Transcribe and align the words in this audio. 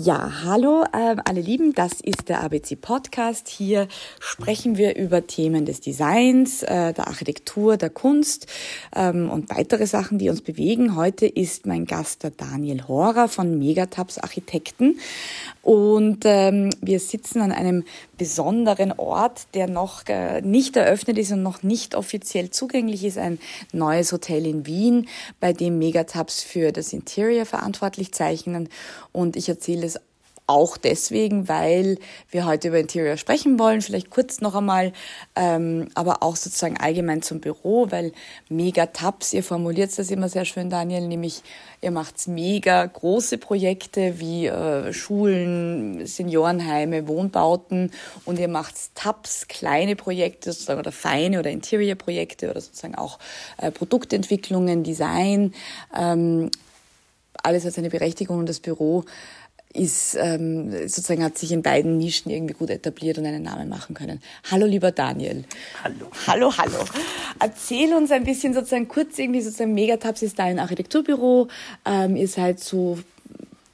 Ja, 0.00 0.44
hallo 0.44 0.84
äh, 0.92 1.16
alle 1.24 1.40
Lieben, 1.40 1.72
das 1.72 1.94
ist 2.00 2.28
der 2.28 2.44
ABC 2.44 2.76
Podcast. 2.76 3.48
Hier 3.48 3.88
sprechen 4.20 4.76
wir 4.76 4.94
über 4.94 5.26
Themen 5.26 5.64
des 5.64 5.80
Designs, 5.80 6.62
äh, 6.62 6.92
der 6.92 7.08
Architektur, 7.08 7.76
der 7.76 7.90
Kunst 7.90 8.46
ähm, 8.94 9.28
und 9.28 9.50
weitere 9.50 9.88
Sachen, 9.88 10.18
die 10.18 10.30
uns 10.30 10.40
bewegen. 10.40 10.94
Heute 10.94 11.26
ist 11.26 11.66
mein 11.66 11.84
Gast 11.84 12.22
der 12.22 12.30
Daniel 12.30 12.86
Horer 12.86 13.26
von 13.26 13.58
Megatabs 13.58 14.18
Architekten 14.18 15.00
und 15.62 16.20
ähm, 16.26 16.70
wir 16.80 17.00
sitzen 17.00 17.40
an 17.40 17.50
einem 17.50 17.82
besonderen 18.18 18.92
Ort, 18.92 19.46
der 19.54 19.68
noch 19.68 20.06
äh, 20.08 20.42
nicht 20.42 20.76
eröffnet 20.76 21.16
ist 21.16 21.32
und 21.32 21.42
noch 21.42 21.62
nicht 21.62 21.94
offiziell 21.94 22.50
zugänglich 22.50 23.04
ist, 23.04 23.16
ein 23.16 23.38
neues 23.72 24.12
Hotel 24.12 24.44
in 24.44 24.66
Wien, 24.66 25.08
bei 25.40 25.54
dem 25.54 25.78
Megatabs 25.78 26.42
für 26.42 26.72
das 26.72 26.92
Interior 26.92 27.46
verantwortlich 27.46 28.12
zeichnen. 28.12 28.68
Und 29.12 29.36
ich 29.36 29.48
erzähle 29.48 29.86
es 29.86 29.98
auch 30.48 30.78
deswegen, 30.78 31.46
weil 31.46 31.98
wir 32.30 32.46
heute 32.46 32.68
über 32.68 32.78
Interior 32.78 33.18
sprechen 33.18 33.58
wollen, 33.58 33.82
vielleicht 33.82 34.10
kurz 34.10 34.40
noch 34.40 34.54
einmal, 34.54 34.92
ähm, 35.36 35.88
aber 35.94 36.22
auch 36.22 36.36
sozusagen 36.36 36.78
allgemein 36.78 37.22
zum 37.22 37.40
Büro, 37.40 37.90
weil 37.90 38.12
mega 38.48 38.86
Tabs, 38.86 39.32
ihr 39.34 39.44
formuliert 39.44 39.96
das 39.96 40.10
immer 40.10 40.28
sehr 40.28 40.46
schön, 40.46 40.70
Daniel, 40.70 41.06
nämlich 41.06 41.42
ihr 41.82 41.90
macht 41.90 42.26
mega 42.26 42.84
große 42.84 43.36
Projekte 43.38 44.18
wie 44.20 44.46
äh, 44.46 44.92
Schulen, 44.92 46.06
Seniorenheime, 46.06 47.06
Wohnbauten 47.06 47.92
und 48.24 48.38
ihr 48.38 48.48
macht 48.48 48.74
Tabs, 48.94 49.48
kleine 49.48 49.96
Projekte 49.96 50.52
sozusagen 50.52 50.80
oder 50.80 50.92
feine 50.92 51.38
oder 51.38 51.50
Interior-Projekte 51.50 52.50
oder 52.50 52.62
sozusagen 52.62 52.94
auch 52.94 53.18
äh, 53.58 53.70
Produktentwicklungen, 53.70 54.82
Design, 54.82 55.52
ähm, 55.96 56.50
alles 57.42 57.64
hat 57.64 57.74
seine 57.74 57.90
Berechtigung 57.90 58.38
und 58.38 58.48
das 58.48 58.60
Büro 58.60 59.04
ist 59.74 60.16
ähm, 60.18 60.70
sozusagen 60.88 61.22
hat 61.22 61.36
sich 61.36 61.52
in 61.52 61.62
beiden 61.62 61.98
Nischen 61.98 62.30
irgendwie 62.30 62.54
gut 62.54 62.70
etabliert 62.70 63.18
und 63.18 63.26
einen 63.26 63.42
Namen 63.42 63.68
machen 63.68 63.94
können. 63.94 64.20
Hallo 64.50 64.66
lieber 64.66 64.92
Daniel. 64.92 65.44
Hallo. 65.84 66.10
Hallo, 66.26 66.52
hallo. 66.56 66.84
Erzähl 67.38 67.92
uns 67.94 68.10
ein 68.10 68.24
bisschen 68.24 68.54
sozusagen 68.54 68.88
kurz 68.88 69.18
irgendwie 69.18 69.42
sozusagen 69.42 69.74
Megatabs 69.74 70.22
ist 70.22 70.38
dein 70.38 70.58
Architekturbüro. 70.58 71.48
Ähm, 71.84 72.16
ihr 72.16 72.28
seid 72.28 72.60
so 72.60 72.98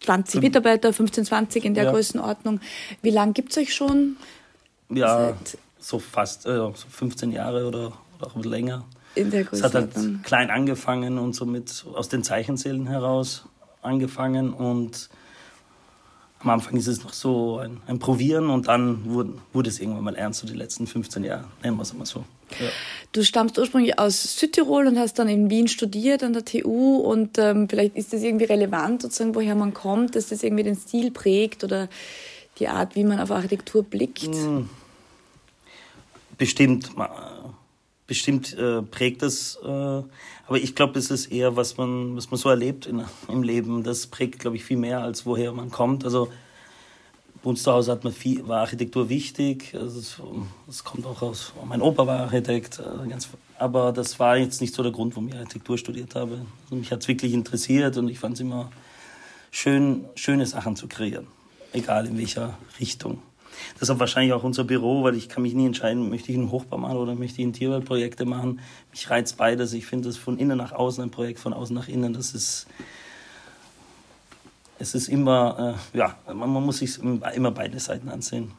20 0.05 0.43
Mitarbeiter, 0.43 0.93
15, 0.93 1.27
20 1.27 1.65
in 1.65 1.75
der 1.75 1.85
ja. 1.85 1.91
Größenordnung. 1.93 2.61
Wie 3.03 3.11
lange 3.11 3.33
gibt's 3.33 3.57
euch 3.57 3.73
schon? 3.73 4.17
Ja, 4.91 5.29
Seit 5.29 5.59
so 5.79 5.99
fast 5.99 6.47
äh, 6.47 6.57
so 6.57 6.75
15 6.91 7.31
Jahre 7.31 7.67
oder, 7.67 7.93
oder 8.19 8.27
auch 8.27 8.35
ein 8.35 8.43
bisschen 8.43 8.51
länger. 8.51 8.85
In 9.15 9.31
der 9.31 9.45
Größenordnung. 9.45 9.89
Es 9.89 9.97
hat 9.97 10.05
halt 10.05 10.25
klein 10.25 10.51
angefangen 10.51 11.19
und 11.19 11.35
somit 11.35 11.85
aus 11.95 12.09
den 12.09 12.25
Zeichenzählen 12.25 12.87
heraus 12.89 13.45
angefangen 13.81 14.53
und 14.53 15.09
am 16.45 16.51
Anfang 16.51 16.77
ist 16.77 16.87
es 16.87 17.03
noch 17.03 17.13
so 17.13 17.59
ein, 17.59 17.81
ein 17.87 17.99
Probieren 17.99 18.51
und 18.51 18.69
dann 18.69 19.05
wurde, 19.07 19.33
wurde, 19.53 19.71
es 19.71 19.81
irgendwann 19.81 20.05
mal 20.05 20.15
ernst, 20.15 20.41
so 20.41 20.47
die 20.47 20.55
letzten 20.55 20.87
15 20.87 21.25
Jahre, 21.25 21.47
nennen 21.63 21.77
wir 21.77 21.83
es 21.83 21.95
mal 21.95 22.05
so. 22.05 22.25
Ja. 22.61 22.69
Du 23.13 23.25
stammst 23.25 23.59
ursprünglich 23.59 23.99
aus 23.99 24.39
Südtirol 24.39 24.87
und 24.87 24.99
hast 24.99 25.19
dann 25.19 25.29
in 25.29 25.49
Wien 25.49 25.69
studiert 25.69 26.23
an 26.23 26.35
der 26.35 26.45
TU 26.45 26.99
und 26.99 27.39
ähm, 27.39 27.69
vielleicht 27.69 27.97
ist 27.97 28.13
das 28.13 28.23
irgendwie 28.23 28.45
relevant, 28.45 29.03
sozusagen, 29.03 29.35
woher 29.35 29.55
man 29.55 29.73
kommt, 29.73 30.15
dass 30.15 30.29
das 30.29 30.43
irgendwie 30.43 30.65
den 30.65 30.77
Stil 30.77 31.11
prägt 31.11 31.65
oder 31.65 31.89
die 32.59 32.69
Art, 32.69 32.95
wie 32.95 33.05
man 33.05 33.19
auf 33.21 33.31
Architektur 33.31 33.83
blickt? 33.83 34.35
Hm. 34.35 34.69
Bestimmt, 36.37 36.91
bestimmt 38.07 38.57
äh, 38.59 38.83
prägt 38.83 39.23
das, 39.23 39.59
äh, 39.63 39.67
aber 39.67 40.57
ich 40.57 40.75
glaube, 40.75 40.99
es 40.99 41.11
ist 41.11 41.27
eher, 41.27 41.57
was 41.57 41.77
man, 41.77 42.17
was 42.17 42.31
man 42.31 42.39
so 42.39 42.51
erlebt 42.51 42.87
in, 42.87 43.03
im 43.29 43.43
Leben. 43.43 43.83
Das 43.83 44.07
prägt, 44.07 44.41
glaube 44.41 44.57
ich, 44.57 44.65
viel 44.65 44.77
mehr, 44.77 45.03
als 45.03 45.25
woher 45.25 45.53
man 45.53 45.71
kommt. 45.71 46.05
Also 46.05 46.29
bei 47.43 47.51
uns 47.51 47.63
zu 47.63 47.73
Hause 47.73 47.93
hat 47.93 48.05
man 48.05 48.13
viel, 48.13 48.47
war 48.47 48.61
Architektur 48.61 49.09
wichtig. 49.09 49.75
Also 49.75 49.99
es, 49.99 50.21
es 50.69 50.85
kommt 50.85 51.07
auch 51.07 51.23
aus, 51.23 51.53
mein 51.67 51.81
Opa 51.81 52.07
war 52.07 52.21
Architekt, 52.21 52.81
äh, 52.81 53.09
ganz, 53.09 53.29
aber 53.59 53.93
das 53.93 54.19
war 54.19 54.37
jetzt 54.37 54.61
nicht 54.61 54.75
so 54.75 54.83
der 54.83 54.93
Grund, 54.93 55.15
warum 55.15 55.29
ich 55.29 55.35
Architektur 55.35 55.79
studiert 55.79 56.15
habe. 56.15 56.41
Also 56.65 56.77
mich 56.77 56.91
hat 56.91 57.01
es 57.03 57.09
wirklich 57.09 57.33
interessiert 57.33 57.97
und 57.97 58.09
ich 58.09 58.19
fand 58.19 58.35
es 58.35 58.41
immer 58.41 58.71
schön, 59.51 60.05
schöne 60.15 60.47
Sachen 60.47 60.77
zu 60.77 60.89
kreieren, 60.89 61.27
egal 61.73 62.07
in 62.07 62.19
welcher 62.19 62.59
Richtung. 62.81 63.23
Deshalb 63.81 63.99
wahrscheinlich 64.01 64.33
auch 64.33 64.45
unser 64.45 64.65
Büro, 64.65 65.03
weil 65.05 65.17
ich 65.17 65.29
kann 65.29 65.43
mich 65.43 65.55
nie 65.55 65.67
entscheiden, 65.67 66.09
möchte 66.09 66.33
ich 66.33 66.39
einen 66.39 66.51
Hochbau 66.51 66.79
machen 66.79 66.97
oder 66.97 67.15
möchte 67.15 67.41
ich 67.41 67.45
Interiorprojekte 67.45 68.25
machen. 68.25 68.61
Mich 68.91 69.11
reizt 69.11 69.37
beides. 69.37 69.73
Ich 69.73 69.87
finde 69.87 70.09
das 70.09 70.17
von 70.17 70.39
innen 70.39 70.59
nach 70.59 70.73
außen 70.73 71.03
ein 71.03 71.11
Projekt, 71.11 71.39
von 71.39 71.53
außen 71.53 71.75
nach 71.75 71.89
innen. 71.89 72.15
Das 72.15 72.35
ist, 72.35 72.67
es 74.79 74.95
ist 74.95 75.09
immer, 75.09 75.77
äh, 75.95 75.99
ja, 75.99 76.17
man, 76.27 76.53
man, 76.53 76.65
muss 76.65 76.79
sich 76.79 76.99
immer 76.99 77.51
beide 77.51 77.79
Seiten 77.79 78.09
ansehen. 78.09 78.53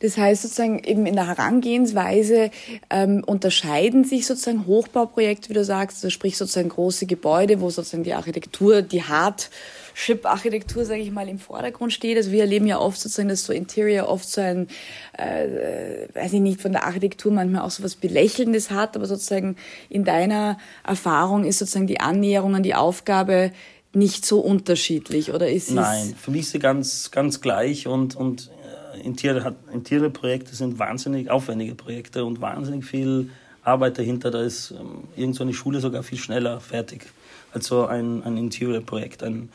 Das 0.00 0.16
heißt 0.16 0.42
sozusagen 0.42 0.80
eben 0.80 1.06
in 1.06 1.14
der 1.14 1.28
Herangehensweise 1.28 2.50
ähm, 2.90 3.22
unterscheiden 3.24 4.04
sich 4.04 4.26
sozusagen 4.26 4.66
Hochbauprojekte, 4.66 5.50
wie 5.50 5.54
du 5.54 5.64
sagst, 5.64 5.98
also 5.98 6.10
sprich 6.10 6.36
sozusagen 6.36 6.68
große 6.68 7.06
Gebäude, 7.06 7.60
wo 7.60 7.70
sozusagen 7.70 8.04
die 8.04 8.14
Architektur, 8.14 8.82
die 8.82 9.04
hart 9.04 9.50
Chip-Architektur, 9.94 10.84
sage 10.84 11.00
ich 11.00 11.10
mal, 11.10 11.28
im 11.28 11.38
Vordergrund 11.38 11.92
steht. 11.92 12.16
Also 12.16 12.32
wir 12.32 12.40
erleben 12.40 12.66
ja 12.66 12.78
oft 12.78 13.00
sozusagen, 13.00 13.28
dass 13.28 13.44
so 13.44 13.52
Interior 13.52 14.08
oft 14.08 14.28
so 14.28 14.40
ein, 14.40 14.68
äh, 15.16 16.08
weiß 16.14 16.32
ich 16.32 16.40
nicht, 16.40 16.60
von 16.60 16.72
der 16.72 16.84
Architektur 16.84 17.32
manchmal 17.32 17.62
auch 17.62 17.70
so 17.70 17.82
was 17.82 17.94
Belächelndes 17.94 18.70
hat, 18.70 18.96
aber 18.96 19.06
sozusagen 19.06 19.56
in 19.88 20.04
deiner 20.04 20.58
Erfahrung 20.82 21.44
ist 21.44 21.58
sozusagen 21.58 21.86
die 21.86 22.00
Annäherung 22.00 22.56
an 22.56 22.62
die 22.62 22.74
Aufgabe 22.74 23.52
nicht 23.92 24.26
so 24.26 24.40
unterschiedlich, 24.40 25.32
oder 25.32 25.48
ist 25.48 25.68
es? 25.68 25.74
Nein, 25.74 26.14
für 26.20 26.32
mich 26.32 26.42
ist 26.42 26.50
sie 26.50 26.58
ganz, 26.58 27.12
ganz 27.12 27.40
gleich 27.40 27.86
und, 27.86 28.16
und 28.16 28.50
äh, 28.96 29.06
Interior-Projekte 29.06 30.56
sind 30.56 30.80
wahnsinnig 30.80 31.30
aufwendige 31.30 31.76
Projekte 31.76 32.24
und 32.24 32.40
wahnsinnig 32.40 32.84
viel 32.84 33.30
Arbeit 33.62 33.98
dahinter. 33.98 34.32
Da 34.32 34.42
ist 34.42 34.72
ähm, 34.72 35.04
irgend 35.16 35.36
so 35.36 35.52
Schule 35.52 35.80
sogar 35.80 36.02
viel 36.02 36.18
schneller 36.18 36.60
fertig 36.60 37.06
als 37.52 37.66
so 37.66 37.86
ein, 37.86 38.24
ein 38.24 38.36
Interior-Projekt. 38.36 39.22
Ein, 39.22 39.48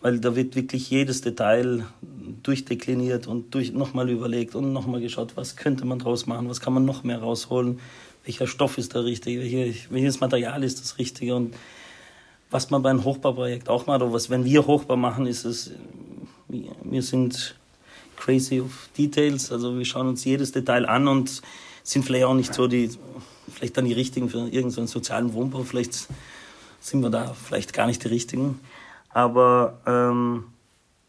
weil 0.00 0.18
da 0.18 0.34
wird 0.34 0.56
wirklich 0.56 0.90
jedes 0.90 1.20
Detail 1.20 1.86
durchdekliniert 2.42 3.26
und 3.26 3.54
durch, 3.54 3.72
nochmal 3.72 4.08
überlegt 4.08 4.54
und 4.54 4.72
nochmal 4.72 5.00
geschaut, 5.00 5.32
was 5.36 5.56
könnte 5.56 5.84
man 5.84 5.98
draus 5.98 6.26
machen, 6.26 6.48
was 6.48 6.60
kann 6.60 6.72
man 6.72 6.84
noch 6.84 7.04
mehr 7.04 7.18
rausholen, 7.18 7.80
welcher 8.24 8.46
Stoff 8.46 8.78
ist 8.78 8.94
der 8.94 9.04
richtige, 9.04 9.40
welches 9.90 10.20
Material 10.20 10.62
ist 10.64 10.80
das 10.80 10.98
richtige. 10.98 11.34
Und 11.34 11.54
was 12.50 12.70
man 12.70 12.82
bei 12.82 12.90
einem 12.90 13.04
Hochbauprojekt 13.04 13.68
auch 13.68 13.86
macht, 13.86 14.02
oder 14.02 14.12
was, 14.12 14.30
wenn 14.30 14.44
wir 14.44 14.66
Hochbau 14.66 14.96
machen, 14.96 15.26
ist 15.26 15.44
es, 15.44 15.72
wir 16.48 17.02
sind 17.02 17.54
crazy 18.16 18.60
of 18.60 18.88
details, 18.96 19.52
also 19.52 19.76
wir 19.78 19.84
schauen 19.84 20.08
uns 20.08 20.24
jedes 20.24 20.52
Detail 20.52 20.86
an 20.86 21.08
und 21.08 21.42
sind 21.82 22.04
vielleicht 22.04 22.24
auch 22.24 22.34
nicht 22.34 22.52
so 22.52 22.66
die, 22.66 22.90
vielleicht 23.50 23.76
dann 23.76 23.84
die 23.84 23.92
richtigen 23.92 24.28
für 24.28 24.48
irgendeinen 24.48 24.86
sozialen 24.86 25.32
Wohnbau, 25.32 25.62
vielleicht 25.62 26.08
sind 26.80 27.02
wir 27.02 27.10
da 27.10 27.34
vielleicht 27.34 27.72
gar 27.72 27.86
nicht 27.86 28.04
die 28.04 28.08
richtigen 28.08 28.60
aber 29.10 29.80
ähm, 29.86 30.44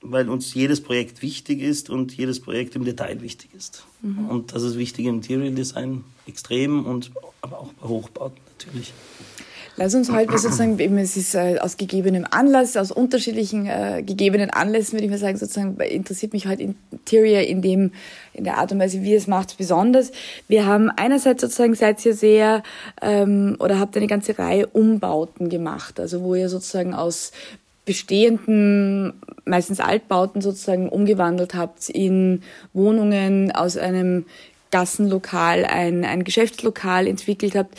weil 0.02 0.30
uns 0.30 0.54
jedes 0.54 0.82
Projekt 0.82 1.22
wichtig 1.22 1.62
ist 1.62 1.90
und 1.90 2.16
jedes 2.16 2.40
Projekt 2.40 2.76
im 2.76 2.86
Detail 2.86 3.22
wichtig 3.22 3.52
ist. 3.56 3.86
Mhm. 4.02 4.30
Und 4.30 4.56
das 4.56 4.64
ist 4.64 4.78
wichtig 4.78 5.06
im 5.06 5.16
Interior 5.16 5.52
Design 5.52 6.04
extrem 6.28 6.86
und 6.86 7.12
aber 7.42 7.60
auch 7.60 7.74
bei 7.74 7.88
Hochbauten 7.88 8.40
natürlich. 8.52 8.94
Lass 9.78 9.96
uns 9.96 10.12
heute 10.12 10.38
sozusagen, 10.38 10.78
eben 10.80 10.98
es 10.98 11.16
ist 11.16 11.34
äh, 11.34 11.58
aus 11.60 11.78
gegebenem 11.78 12.28
Anlass, 12.30 12.76
aus 12.76 12.92
unterschiedlichen 12.92 13.68
äh, 13.68 14.04
gegebenen 14.06 14.50
Anlässen, 14.50 14.94
würde 14.94 15.06
ich 15.06 15.12
mal 15.12 15.18
sagen, 15.18 15.38
sozusagen 15.38 15.80
interessiert 15.80 16.34
mich 16.34 16.46
heute 16.46 16.64
Interior 16.92 17.42
in 17.42 17.62
dem, 17.62 17.92
in 18.34 18.44
der 18.44 18.58
Art 18.58 18.74
und 18.74 18.80
Weise, 18.80 19.02
wie 19.02 19.16
es 19.16 19.28
macht, 19.28 19.58
besonders. 19.58 20.12
Wir 20.50 20.66
haben 20.66 20.90
einerseits 20.90 21.42
sozusagen, 21.42 21.74
seid 21.74 22.06
ihr 22.06 22.14
sehr, 22.14 22.64
ähm, 23.02 23.56
oder 23.60 23.80
habt 23.80 23.96
eine 23.96 24.08
ganze 24.08 24.38
Reihe 24.38 24.68
Umbauten 24.68 25.48
gemacht, 25.48 26.02
also 26.02 26.22
wo 26.22 26.36
ihr 26.36 26.50
sozusagen 26.50 26.94
aus 26.94 27.32
bestehenden, 27.92 29.12
meistens 29.44 29.82
Altbauten 29.82 30.42
sozusagen 30.42 30.88
umgewandelt 30.88 31.56
habt 31.56 31.90
in 31.90 32.42
Wohnungen 32.72 33.52
aus 33.52 33.76
einem 33.76 34.26
Gassenlokal, 34.72 35.66
ein, 35.66 36.06
ein 36.06 36.24
Geschäftslokal 36.24 37.06
entwickelt 37.06 37.54
habt. 37.54 37.78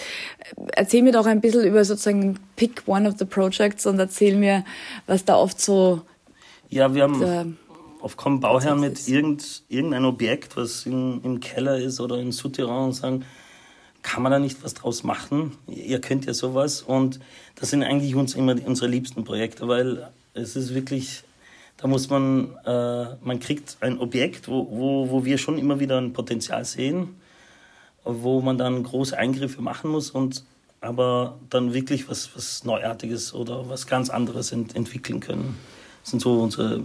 Erzähl 0.73 1.01
mir 1.01 1.13
doch 1.13 1.25
ein 1.25 1.41
bisschen 1.41 1.65
über 1.65 1.83
sozusagen 1.87 2.39
Pick 2.57 2.83
One 2.85 3.09
of 3.09 3.15
the 3.19 3.25
Projects 3.25 3.87
und 3.87 3.99
erzähl 3.99 4.37
mir, 4.37 4.67
was 5.07 5.25
da 5.25 5.37
oft 5.37 5.59
so. 5.59 6.03
Ja, 6.69 6.95
wir 6.95 7.05
haben 7.05 7.57
oft 8.03 8.19
kommen 8.19 8.41
Bauherren 8.41 8.81
mit 8.81 9.09
irgend, 9.09 9.63
irgendein 9.71 10.05
Objekt, 10.05 10.59
was 10.59 10.85
in, 10.85 11.23
im 11.23 11.41
Keller 11.41 11.79
ist 11.79 12.01
oder 12.01 12.19
im 12.19 12.33
Souterrain 12.33 12.85
und 12.85 12.93
sagen, 12.93 13.25
kann 14.03 14.23
man 14.23 14.33
da 14.33 14.39
nicht 14.39 14.63
was 14.63 14.75
draus 14.75 15.05
machen? 15.05 15.53
Ihr 15.69 16.01
könnt 16.01 16.27
ja 16.27 16.35
sowas. 16.35 16.83
Und 16.83 17.21
das 17.55 17.71
sind 17.71 17.83
eigentlich 17.83 18.15
uns 18.15 18.35
immer 18.35 18.57
unsere 18.67 18.89
liebsten 18.89 19.25
Projekte, 19.25 19.69
weil 19.69 20.11
es 20.35 20.57
ist 20.57 20.75
wirklich, 20.75 21.23
da 21.77 21.87
muss 21.87 22.11
man, 22.11 22.57
äh, 22.67 23.17
man 23.23 23.41
kriegt 23.41 23.77
ein 23.81 23.99
Objekt, 23.99 24.49
wo, 24.49 24.69
wo, 24.71 25.11
wo 25.11 25.25
wir 25.25 25.39
schon 25.39 25.59
immer 25.59 25.81
wieder 25.81 25.99
ein 25.99 26.13
Potenzial 26.13 26.65
sehen, 26.65 27.17
wo 28.05 28.41
man 28.41 28.59
dann 28.59 28.83
große 28.83 29.17
Eingriffe 29.17 29.63
machen 29.63 29.91
muss 29.91 30.11
und 30.11 30.45
aber 30.81 31.39
dann 31.49 31.75
wirklich 31.75 32.09
was, 32.09 32.35
was 32.35 32.65
Neuartiges 32.65 33.35
oder 33.35 33.69
was 33.69 33.87
ganz 33.87 34.11
anderes 34.11 34.51
ent 34.51 34.75
entwickeln 34.75 35.21
können. 35.21 35.57
Das 36.03 36.11
sind 36.11 36.21
so 36.21 36.41
unsere 36.43 36.81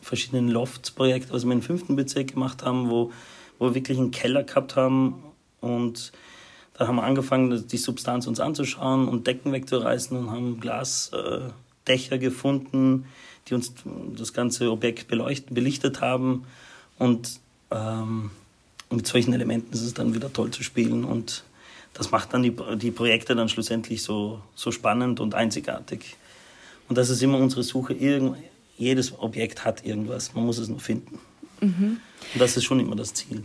verschiedenen 0.00 0.48
Lofts-Projekte, 0.48 1.30
was 1.30 1.44
wir 1.44 1.52
im 1.52 1.60
fünften 1.60 1.96
Bezirk 1.96 2.32
gemacht 2.32 2.64
haben, 2.64 2.88
wo, 2.88 3.12
wo 3.58 3.66
wir 3.66 3.74
wirklich 3.74 3.98
einen 3.98 4.10
Keller 4.10 4.44
gehabt 4.44 4.74
haben 4.74 5.22
und 5.60 6.12
da 6.74 6.86
haben 6.86 6.96
wir 6.96 7.02
angefangen, 7.02 7.66
die 7.68 7.76
Substanz 7.76 8.26
uns 8.26 8.40
anzuschauen 8.40 9.06
und 9.06 9.26
Decken 9.26 9.52
wegzureißen 9.52 10.16
und 10.16 10.30
haben 10.30 10.60
Glasdächer 10.60 12.16
gefunden, 12.16 13.04
die 13.46 13.54
uns 13.54 13.74
das 14.16 14.32
ganze 14.32 14.70
Objekt 14.70 15.06
beleuchten, 15.06 15.54
belichtet 15.54 16.00
haben. 16.00 16.46
Und 16.98 17.40
ähm, 17.70 18.30
mit 18.90 19.06
solchen 19.06 19.34
Elementen 19.34 19.74
ist 19.74 19.82
es 19.82 19.92
dann 19.92 20.14
wieder 20.14 20.32
toll 20.32 20.50
zu 20.52 20.62
spielen 20.62 21.04
und 21.04 21.44
das 21.92 22.12
macht 22.12 22.32
dann 22.32 22.42
die, 22.42 22.54
die 22.76 22.90
Projekte 22.90 23.34
dann 23.34 23.48
schlussendlich 23.48 24.02
so, 24.02 24.40
so 24.54 24.70
spannend 24.70 25.20
und 25.20 25.34
einzigartig. 25.34 26.16
Und 26.88 26.96
das 26.96 27.10
ist 27.10 27.22
immer 27.22 27.38
unsere 27.38 27.62
Suche. 27.62 27.92
Irgend, 27.92 28.36
jedes 28.78 29.18
Objekt 29.18 29.64
hat 29.64 29.84
irgendwas, 29.84 30.34
man 30.34 30.46
muss 30.46 30.58
es 30.58 30.68
nur 30.68 30.80
finden. 30.80 31.18
Mhm. 31.60 32.00
Und 32.32 32.40
das 32.40 32.56
ist 32.56 32.64
schon 32.64 32.80
immer 32.80 32.96
das 32.96 33.12
Ziel. 33.12 33.44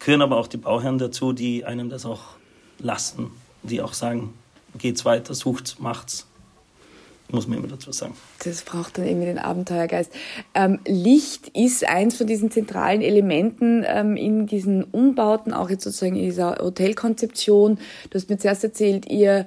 Gehören 0.00 0.22
aber 0.22 0.36
auch 0.36 0.48
die 0.48 0.56
Bauherren 0.56 0.98
dazu, 0.98 1.32
die 1.32 1.64
einem 1.64 1.88
das 1.88 2.04
auch 2.04 2.22
lassen, 2.78 3.30
die 3.62 3.80
auch 3.80 3.92
sagen, 3.92 4.34
geht's 4.76 5.04
weiter, 5.04 5.34
sucht's, 5.34 5.78
macht's 5.78 6.26
muss 7.32 7.46
man 7.46 7.58
immer 7.58 7.68
dazu 7.68 7.92
sagen. 7.92 8.14
Das 8.44 8.62
braucht 8.62 8.98
dann 8.98 9.06
irgendwie 9.06 9.26
den 9.26 9.38
Abenteuergeist. 9.38 10.12
Ähm, 10.54 10.78
Licht 10.86 11.48
ist 11.48 11.86
eins 11.88 12.16
von 12.16 12.26
diesen 12.26 12.50
zentralen 12.50 13.02
Elementen 13.02 13.84
ähm, 13.86 14.16
in 14.16 14.46
diesen 14.46 14.84
Umbauten, 14.84 15.52
auch 15.52 15.70
jetzt 15.70 15.84
sozusagen 15.84 16.16
in 16.16 16.24
dieser 16.24 16.56
Hotelkonzeption. 16.60 17.78
Du 18.10 18.14
hast 18.14 18.30
mir 18.30 18.38
zuerst 18.38 18.64
erzählt, 18.64 19.10
ihr 19.10 19.46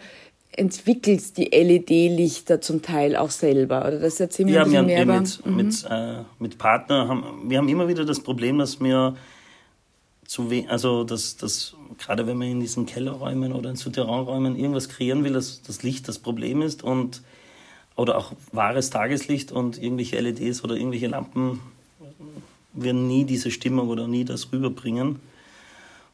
entwickelt 0.56 1.36
die 1.38 1.46
LED-Lichter 1.46 2.62
zum 2.62 2.84
Teil 2.84 3.16
auch 3.16 3.32
selber, 3.32 3.88
oder 3.88 4.00
das 4.00 4.20
erzählen 4.20 4.50
wir 4.50 4.56
ja, 4.56 4.62
ein 4.62 4.70
bisschen 4.70 4.86
mehr 4.86 5.04
über. 5.04 5.20
Mit, 5.20 5.46
mhm. 5.46 5.56
mit, 5.56 5.86
äh, 5.90 6.16
mit 6.38 6.58
Partner 6.60 7.08
haben 7.08 7.50
wir 7.50 7.58
haben 7.58 7.70
immer 7.70 7.88
wieder 7.88 8.06
das 8.06 8.20
Problem, 8.20 8.60
dass 8.60 8.80
wir 8.80 9.16
zu 10.26 10.50
we 10.50 10.66
also 10.70 11.04
dass 11.04 11.38
das 11.38 11.76
gerade 11.98 12.28
wenn 12.28 12.38
man 12.38 12.48
in 12.48 12.60
diesen 12.60 12.86
Kellerräumen 12.86 13.54
oder 13.54 13.70
in 13.70 13.76
Souterrainräumen 13.76 14.58
irgendwas 14.58 14.90
kreieren 14.90 15.24
will, 15.24 15.34
dass 15.34 15.62
das 15.62 15.84
Licht 15.84 16.08
das 16.08 16.20
Problem 16.20 16.62
ist 16.62 16.84
und 16.84 17.22
oder 17.96 18.18
auch 18.18 18.34
wahres 18.52 18.90
Tageslicht 18.90 19.52
und 19.52 19.82
irgendwelche 19.82 20.20
LEDs 20.20 20.64
oder 20.64 20.76
irgendwelche 20.76 21.08
Lampen 21.08 21.60
werden 22.74 23.08
nie 23.08 23.26
diese 23.26 23.52
Stimmung 23.52 23.90
oder 23.90 24.08
nie 24.08 24.26
das 24.26 24.52
rüberbringen. 24.52 25.20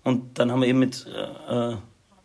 Und 0.03 0.39
dann 0.39 0.51
haben 0.51 0.61
wir 0.61 0.67
eben 0.67 0.79
mit, 0.79 1.07
äh, 1.07 1.71
äh 1.71 1.77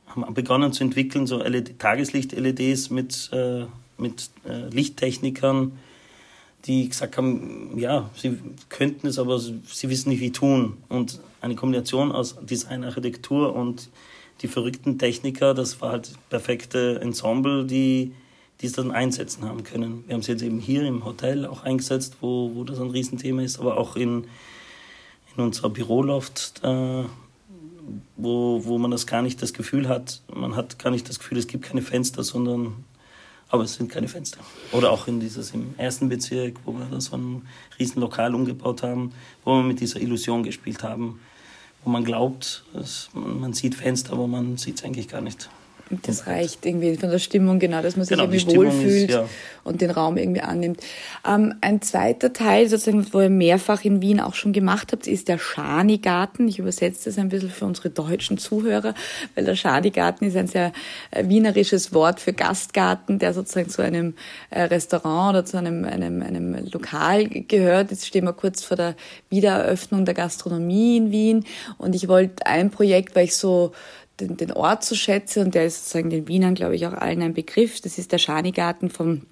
haben 0.06 0.34
begonnen 0.34 0.72
zu 0.72 0.84
entwickeln, 0.84 1.26
so 1.26 1.42
LED, 1.42 1.78
Tageslicht-LEDs 1.78 2.90
mit, 2.90 3.30
äh, 3.32 3.64
mit 3.98 4.30
äh, 4.48 4.68
Lichttechnikern, 4.68 5.72
die 6.66 6.88
gesagt 6.88 7.16
haben, 7.16 7.76
ja, 7.78 8.10
sie 8.16 8.38
könnten 8.68 9.08
es, 9.08 9.18
aber 9.18 9.38
sie 9.38 9.88
wissen 9.88 10.10
nicht, 10.10 10.20
wie 10.20 10.30
tun. 10.30 10.76
Und 10.88 11.20
eine 11.44 11.54
Kombination 11.54 12.10
aus 12.10 12.36
Design, 12.42 12.84
Architektur 12.84 13.54
und 13.54 13.90
die 14.40 14.48
verrückten 14.48 14.98
Techniker, 14.98 15.54
das 15.54 15.80
war 15.80 15.92
halt 15.92 16.12
perfekte 16.28 17.00
Ensemble, 17.00 17.64
die 17.64 18.12
die 18.60 18.66
es 18.66 18.72
dann 18.72 18.92
einsetzen 18.92 19.44
haben 19.44 19.64
können. 19.64 20.04
Wir 20.06 20.14
haben 20.14 20.20
es 20.20 20.26
jetzt 20.26 20.42
eben 20.42 20.58
hier 20.58 20.84
im 20.84 21.04
Hotel 21.04 21.44
auch 21.44 21.64
eingesetzt, 21.64 22.18
wo, 22.20 22.52
wo 22.54 22.64
das 22.64 22.80
ein 22.80 22.90
Riesenthema 22.90 23.42
ist, 23.42 23.58
aber 23.58 23.76
auch 23.76 23.96
in, 23.96 24.26
in 25.36 25.42
unserer 25.42 25.70
Büroloft, 25.70 26.60
äh, 26.62 27.02
wo, 28.16 28.64
wo 28.64 28.78
man 28.78 28.90
das 28.90 29.06
gar 29.06 29.22
nicht 29.22 29.42
das 29.42 29.52
Gefühl 29.52 29.88
hat, 29.88 30.22
man 30.32 30.56
hat 30.56 30.78
gar 30.78 30.90
nicht 30.90 31.08
das 31.08 31.18
Gefühl, 31.18 31.38
es 31.38 31.46
gibt 31.46 31.64
keine 31.64 31.82
Fenster, 31.82 32.22
sondern 32.22 32.84
aber 33.48 33.64
es 33.64 33.74
sind 33.74 33.90
keine 33.90 34.08
Fenster. 34.08 34.38
Oder 34.72 34.90
auch 34.90 35.06
in 35.06 35.20
dieses 35.20 35.50
im 35.50 35.74
ersten 35.76 36.08
Bezirk, 36.08 36.56
wo 36.64 36.72
wir 36.72 36.86
da 36.90 37.00
so 37.00 37.16
ein 37.16 37.42
riesen 37.78 38.00
Lokal 38.00 38.34
umgebaut 38.34 38.82
haben, 38.82 39.12
wo 39.44 39.56
wir 39.56 39.62
mit 39.62 39.80
dieser 39.80 40.00
Illusion 40.00 40.42
gespielt 40.42 40.82
haben, 40.82 41.20
wo 41.84 41.90
man 41.90 42.04
glaubt, 42.04 42.64
man 43.12 43.52
sieht 43.52 43.74
Fenster, 43.74 44.14
aber 44.14 44.26
man 44.26 44.56
sieht 44.56 44.78
es 44.78 44.84
eigentlich 44.84 45.08
gar 45.08 45.20
nicht. 45.20 45.48
Das 45.90 46.26
reicht 46.26 46.64
irgendwie 46.64 46.96
von 46.96 47.10
der 47.10 47.18
Stimmung, 47.18 47.58
genau, 47.58 47.82
dass 47.82 47.96
man 47.96 48.06
sich 48.06 48.16
genau, 48.16 48.30
irgendwie 48.30 48.56
wohlfühlt 48.56 49.10
ist, 49.10 49.14
ja. 49.14 49.28
und 49.64 49.82
den 49.82 49.90
Raum 49.90 50.16
irgendwie 50.16 50.40
annimmt. 50.40 50.80
Ähm, 51.26 51.54
ein 51.60 51.82
zweiter 51.82 52.32
Teil, 52.32 52.68
sozusagen, 52.68 53.06
wo 53.12 53.20
ihr 53.20 53.28
mehrfach 53.28 53.84
in 53.84 54.00
Wien 54.00 54.20
auch 54.20 54.34
schon 54.34 54.52
gemacht 54.52 54.92
habt, 54.92 55.06
ist 55.06 55.28
der 55.28 55.38
Schani-Garten. 55.38 56.48
Ich 56.48 56.58
übersetze 56.58 57.10
das 57.10 57.18
ein 57.18 57.28
bisschen 57.28 57.50
für 57.50 57.66
unsere 57.66 57.90
deutschen 57.90 58.38
Zuhörer, 58.38 58.94
weil 59.34 59.44
der 59.44 59.56
Schani-Garten 59.56 60.24
ist 60.24 60.36
ein 60.36 60.46
sehr 60.46 60.72
äh, 61.10 61.28
wienerisches 61.28 61.92
Wort 61.92 62.18
für 62.18 62.32
Gastgarten, 62.32 63.18
der 63.18 63.34
sozusagen 63.34 63.68
zu 63.68 63.82
einem 63.82 64.14
äh, 64.50 64.62
Restaurant 64.62 65.30
oder 65.30 65.44
zu 65.44 65.58
einem, 65.58 65.84
einem, 65.84 66.22
einem 66.22 66.66
Lokal 66.72 67.28
gehört. 67.28 67.90
Jetzt 67.90 68.06
stehen 68.06 68.24
wir 68.24 68.32
kurz 68.32 68.64
vor 68.64 68.76
der 68.78 68.96
Wiedereröffnung 69.28 70.06
der 70.06 70.14
Gastronomie 70.14 70.96
in 70.96 71.10
Wien 71.10 71.44
und 71.76 71.94
ich 71.94 72.08
wollte 72.08 72.46
ein 72.46 72.70
Projekt, 72.70 73.14
weil 73.14 73.24
ich 73.24 73.36
so 73.36 73.72
den, 74.20 74.36
den 74.36 74.52
Ort 74.52 74.84
zu 74.84 74.94
schätzen 74.94 75.44
und 75.44 75.54
der 75.54 75.66
ist 75.66 75.84
sozusagen 75.84 76.10
den 76.10 76.28
Wienern, 76.28 76.54
glaube 76.54 76.76
ich, 76.76 76.86
auch 76.86 76.92
allen 76.92 77.22
ein 77.22 77.34
Begriff. 77.34 77.80
Das 77.80 77.98
ist 77.98 78.12
der 78.12 78.18
Schanigarten 78.18 78.90
vom 78.90 79.22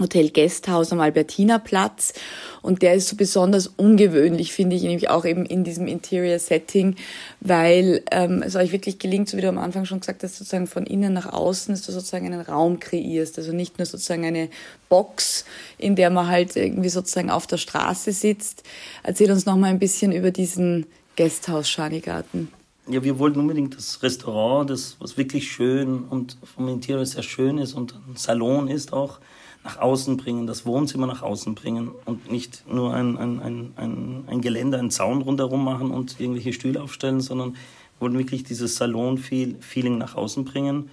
Hotel 0.00 0.30
Guesthouse 0.30 0.92
am 0.92 1.00
Albertinerplatz 1.00 2.14
und 2.62 2.82
der 2.82 2.94
ist 2.94 3.08
so 3.08 3.16
besonders 3.16 3.66
ungewöhnlich, 3.66 4.52
finde 4.52 4.76
ich, 4.76 4.82
nämlich 4.82 5.10
auch 5.10 5.24
eben 5.24 5.44
in 5.44 5.62
diesem 5.62 5.86
Interior 5.86 6.38
Setting, 6.38 6.96
weil 7.40 8.02
ähm, 8.10 8.42
es 8.42 8.56
euch 8.56 8.72
wirklich 8.72 8.98
gelingt, 8.98 9.28
so 9.28 9.36
wie 9.36 9.42
du 9.42 9.48
am 9.48 9.58
Anfang 9.58 9.84
schon 9.84 10.00
gesagt 10.00 10.22
hast, 10.22 10.36
sozusagen 10.36 10.66
von 10.66 10.86
innen 10.86 11.12
nach 11.12 11.30
außen, 11.30 11.74
dass 11.74 11.82
du 11.84 11.92
sozusagen 11.92 12.26
einen 12.26 12.40
Raum 12.40 12.80
kreierst, 12.80 13.38
also 13.38 13.52
nicht 13.52 13.78
nur 13.78 13.86
sozusagen 13.86 14.24
eine 14.24 14.48
Box, 14.88 15.44
in 15.76 15.96
der 15.96 16.10
man 16.10 16.28
halt 16.28 16.56
irgendwie 16.56 16.88
sozusagen 16.88 17.30
auf 17.30 17.46
der 17.46 17.58
Straße 17.58 18.12
sitzt. 18.12 18.62
Erzähl 19.02 19.30
uns 19.30 19.46
noch 19.46 19.56
mal 19.56 19.68
ein 19.68 19.78
bisschen 19.78 20.12
über 20.12 20.30
diesen 20.30 20.86
Guesthouse 21.16 21.68
Schanigarten 21.68 22.48
ja, 22.88 23.02
wir 23.02 23.18
wollten 23.18 23.40
unbedingt 23.40 23.76
das 23.76 24.02
Restaurant, 24.02 24.70
das 24.70 24.96
was 24.98 25.16
wirklich 25.16 25.50
schön 25.50 26.04
und 26.04 26.36
vom 26.42 26.68
Interieur 26.68 27.04
sehr 27.06 27.22
schön 27.22 27.58
ist 27.58 27.74
und 27.74 27.94
ein 27.94 28.16
Salon 28.16 28.68
ist 28.68 28.92
auch, 28.92 29.20
nach 29.64 29.78
außen 29.78 30.16
bringen, 30.16 30.46
das 30.46 30.64
Wohnzimmer 30.64 31.06
nach 31.06 31.22
außen 31.22 31.54
bringen 31.54 31.90
und 32.06 32.30
nicht 32.30 32.64
nur 32.66 32.94
ein, 32.94 33.18
ein, 33.18 33.40
ein, 33.40 33.72
ein, 33.76 34.24
ein 34.26 34.40
Geländer, 34.40 34.78
einen 34.78 34.90
Zaun 34.90 35.20
rundherum 35.20 35.64
machen 35.64 35.90
und 35.90 36.18
irgendwelche 36.18 36.52
Stühle 36.52 36.82
aufstellen, 36.82 37.20
sondern 37.20 37.56
wollten 37.98 38.18
wirklich 38.18 38.44
dieses 38.44 38.76
Salon-Feeling 38.76 39.98
nach 39.98 40.14
außen 40.14 40.46
bringen 40.46 40.90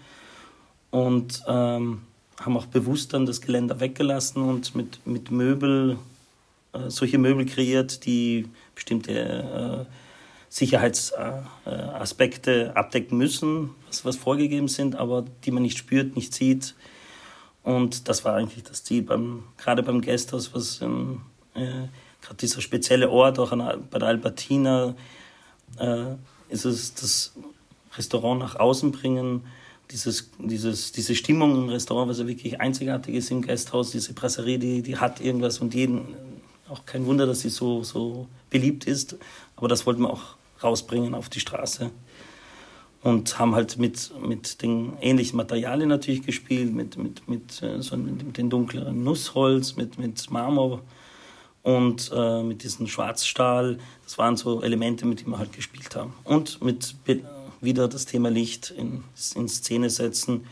und 0.91 1.43
ähm, 1.47 2.01
haben 2.41 2.57
auch 2.57 2.65
bewusst 2.65 3.13
dann 3.13 3.25
das 3.25 3.39
Geländer 3.39 3.79
weggelassen 3.79 4.43
und 4.43 4.75
mit, 4.75 4.99
mit 5.05 5.31
Möbel, 5.31 5.97
äh, 6.73 6.89
solche 6.89 7.17
Möbel 7.17 7.45
kreiert, 7.45 8.05
die 8.05 8.47
bestimmte 8.75 9.87
äh, 9.87 10.06
Sicherheitsaspekte 10.49 12.75
abdecken 12.75 13.17
müssen, 13.17 13.71
was, 13.87 14.05
was 14.05 14.15
vorgegeben 14.15 14.67
sind, 14.67 14.95
aber 14.95 15.25
die 15.43 15.51
man 15.51 15.63
nicht 15.63 15.77
spürt, 15.77 16.15
nicht 16.15 16.33
sieht. 16.33 16.75
Und 17.63 18.07
das 18.07 18.23
war 18.23 18.35
eigentlich 18.35 18.63
das 18.63 18.83
Ziel, 18.83 19.01
beim, 19.01 19.43
gerade 19.57 19.83
beim 19.83 20.01
Gasthaus, 20.01 20.53
was 20.53 20.81
ähm, 20.81 21.23
äh, 21.53 21.87
gerade 22.21 22.37
dieser 22.39 22.61
spezielle 22.61 23.09
Ort, 23.09 23.39
auch 23.39 23.51
an, 23.51 23.85
bei 23.91 23.99
der 23.99 24.07
Albertina, 24.07 24.95
äh, 25.77 26.15
ist 26.47 26.63
es 26.63 26.93
das 26.93 27.33
Restaurant 27.97 28.39
nach 28.39 28.55
außen 28.55 28.93
bringen, 28.93 29.43
dieses, 29.91 30.31
dieses, 30.39 30.93
diese 30.93 31.13
Stimmung 31.13 31.63
im 31.63 31.69
Restaurant, 31.69 32.09
was 32.09 32.19
ja 32.19 32.27
wirklich 32.27 32.61
einzigartig 32.61 33.15
ist 33.15 33.31
im 33.31 33.41
Gasthaus, 33.41 33.91
diese 33.91 34.13
Brasserie, 34.13 34.59
die, 34.59 34.81
die 34.81 34.97
hat 34.97 35.19
irgendwas 35.19 35.59
und 35.59 35.73
jeden, 35.73 36.15
auch 36.69 36.85
kein 36.85 37.05
Wunder, 37.05 37.25
dass 37.25 37.41
sie 37.41 37.49
so, 37.49 37.83
so 37.83 38.27
beliebt 38.49 38.85
ist, 38.85 39.17
aber 39.57 39.67
das 39.67 39.85
wollten 39.85 40.03
wir 40.03 40.09
auch 40.09 40.36
rausbringen 40.63 41.13
auf 41.15 41.29
die 41.29 41.39
Straße. 41.39 41.91
Und 43.03 43.39
haben 43.39 43.55
halt 43.55 43.77
mit, 43.77 44.11
mit 44.21 44.61
den 44.61 44.97
ähnlichen 45.01 45.37
Materialien 45.37 45.87
natürlich 45.87 46.23
gespielt, 46.23 46.73
mit, 46.73 46.97
mit, 46.97 47.27
mit, 47.27 47.61
äh, 47.61 47.81
so 47.81 47.95
mit 47.95 48.37
den 48.37 48.49
dunkleren 48.49 49.03
Nussholz, 49.03 49.75
mit, 49.75 49.97
mit 49.97 50.29
Marmor 50.31 50.81
und 51.61 52.11
äh, 52.13 52.43
mit 52.43 52.63
diesem 52.63 52.87
Schwarzstahl. 52.87 53.77
Das 54.03 54.17
waren 54.17 54.35
so 54.35 54.61
Elemente, 54.61 55.05
mit 55.05 55.21
denen 55.21 55.31
wir 55.31 55.37
halt 55.37 55.53
gespielt 55.53 55.95
haben. 55.95 56.13
Und 56.23 56.61
mit 56.63 56.95
wieder 57.61 57.87
das 57.87 58.05
Thema 58.05 58.29
Licht 58.29 58.71
in, 58.71 59.03
in 59.35 59.47
Szene 59.47 59.89
setzen. 59.89 60.45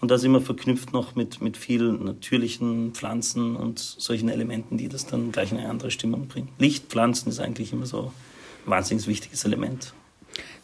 Und 0.00 0.10
das 0.10 0.24
immer 0.24 0.40
verknüpft 0.40 0.92
noch 0.92 1.14
mit, 1.14 1.40
mit 1.40 1.56
vielen 1.56 2.04
natürlichen 2.04 2.92
Pflanzen 2.92 3.54
und 3.54 3.78
solchen 3.78 4.28
Elementen, 4.28 4.76
die 4.76 4.88
das 4.88 5.06
dann 5.06 5.30
gleich 5.30 5.52
in 5.52 5.58
eine 5.58 5.68
andere 5.68 5.92
Stimmung 5.92 6.26
bringen. 6.26 6.48
Licht, 6.58 6.86
Pflanzen 6.86 7.28
ist 7.28 7.38
eigentlich 7.38 7.72
immer 7.72 7.86
so 7.86 8.12
wahnsinnig 8.66 9.06
wichtiges 9.06 9.44
Element. 9.44 9.92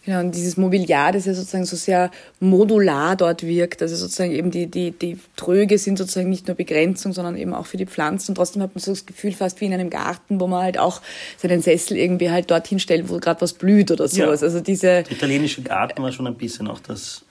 Genau, 0.09 0.21
und 0.21 0.35
dieses 0.35 0.57
Mobiliar, 0.57 1.13
das 1.13 1.27
ja 1.27 1.35
sozusagen 1.35 1.67
so 1.67 1.77
sehr 1.77 2.11
modular 2.41 3.15
dort 3.15 3.43
wirkt. 3.43 3.83
Also 3.83 3.95
sozusagen 3.95 4.33
eben 4.33 4.51
die, 4.51 4.67
die, 4.67 4.93
die 4.93 5.19
Tröge 5.37 5.77
sind 5.77 5.99
sozusagen 5.99 6.31
nicht 6.31 6.47
nur 6.47 6.57
Begrenzung, 6.57 7.13
sondern 7.13 7.37
eben 7.37 7.53
auch 7.53 7.67
für 7.67 7.77
die 7.77 7.85
Pflanzen. 7.85 8.31
Und 8.31 8.37
trotzdem 8.37 8.63
hat 8.63 8.75
man 8.75 8.81
so 8.81 8.93
das 8.93 9.05
Gefühl, 9.05 9.33
fast 9.33 9.61
wie 9.61 9.67
in 9.67 9.75
einem 9.75 9.91
Garten, 9.91 10.41
wo 10.41 10.47
man 10.47 10.63
halt 10.63 10.79
auch 10.79 11.03
seinen 11.37 11.61
Sessel 11.61 11.99
irgendwie 11.99 12.31
halt 12.31 12.51
dorthin 12.51 12.79
stellt, 12.79 13.11
wo 13.11 13.19
gerade 13.19 13.43
was 13.43 13.53
blüht 13.53 13.91
oder 13.91 14.09
sowas. 14.09 14.41
Ja. 14.41 14.47
Also 14.47 14.61
diese. 14.61 15.03
Der 15.03 15.13
italienische 15.13 15.61
Garten 15.61 16.03
war 16.03 16.11
schon 16.11 16.27
ein 16.27 16.37
bisschen 16.37 16.69
auch 16.69 16.81
das, 16.81 17.27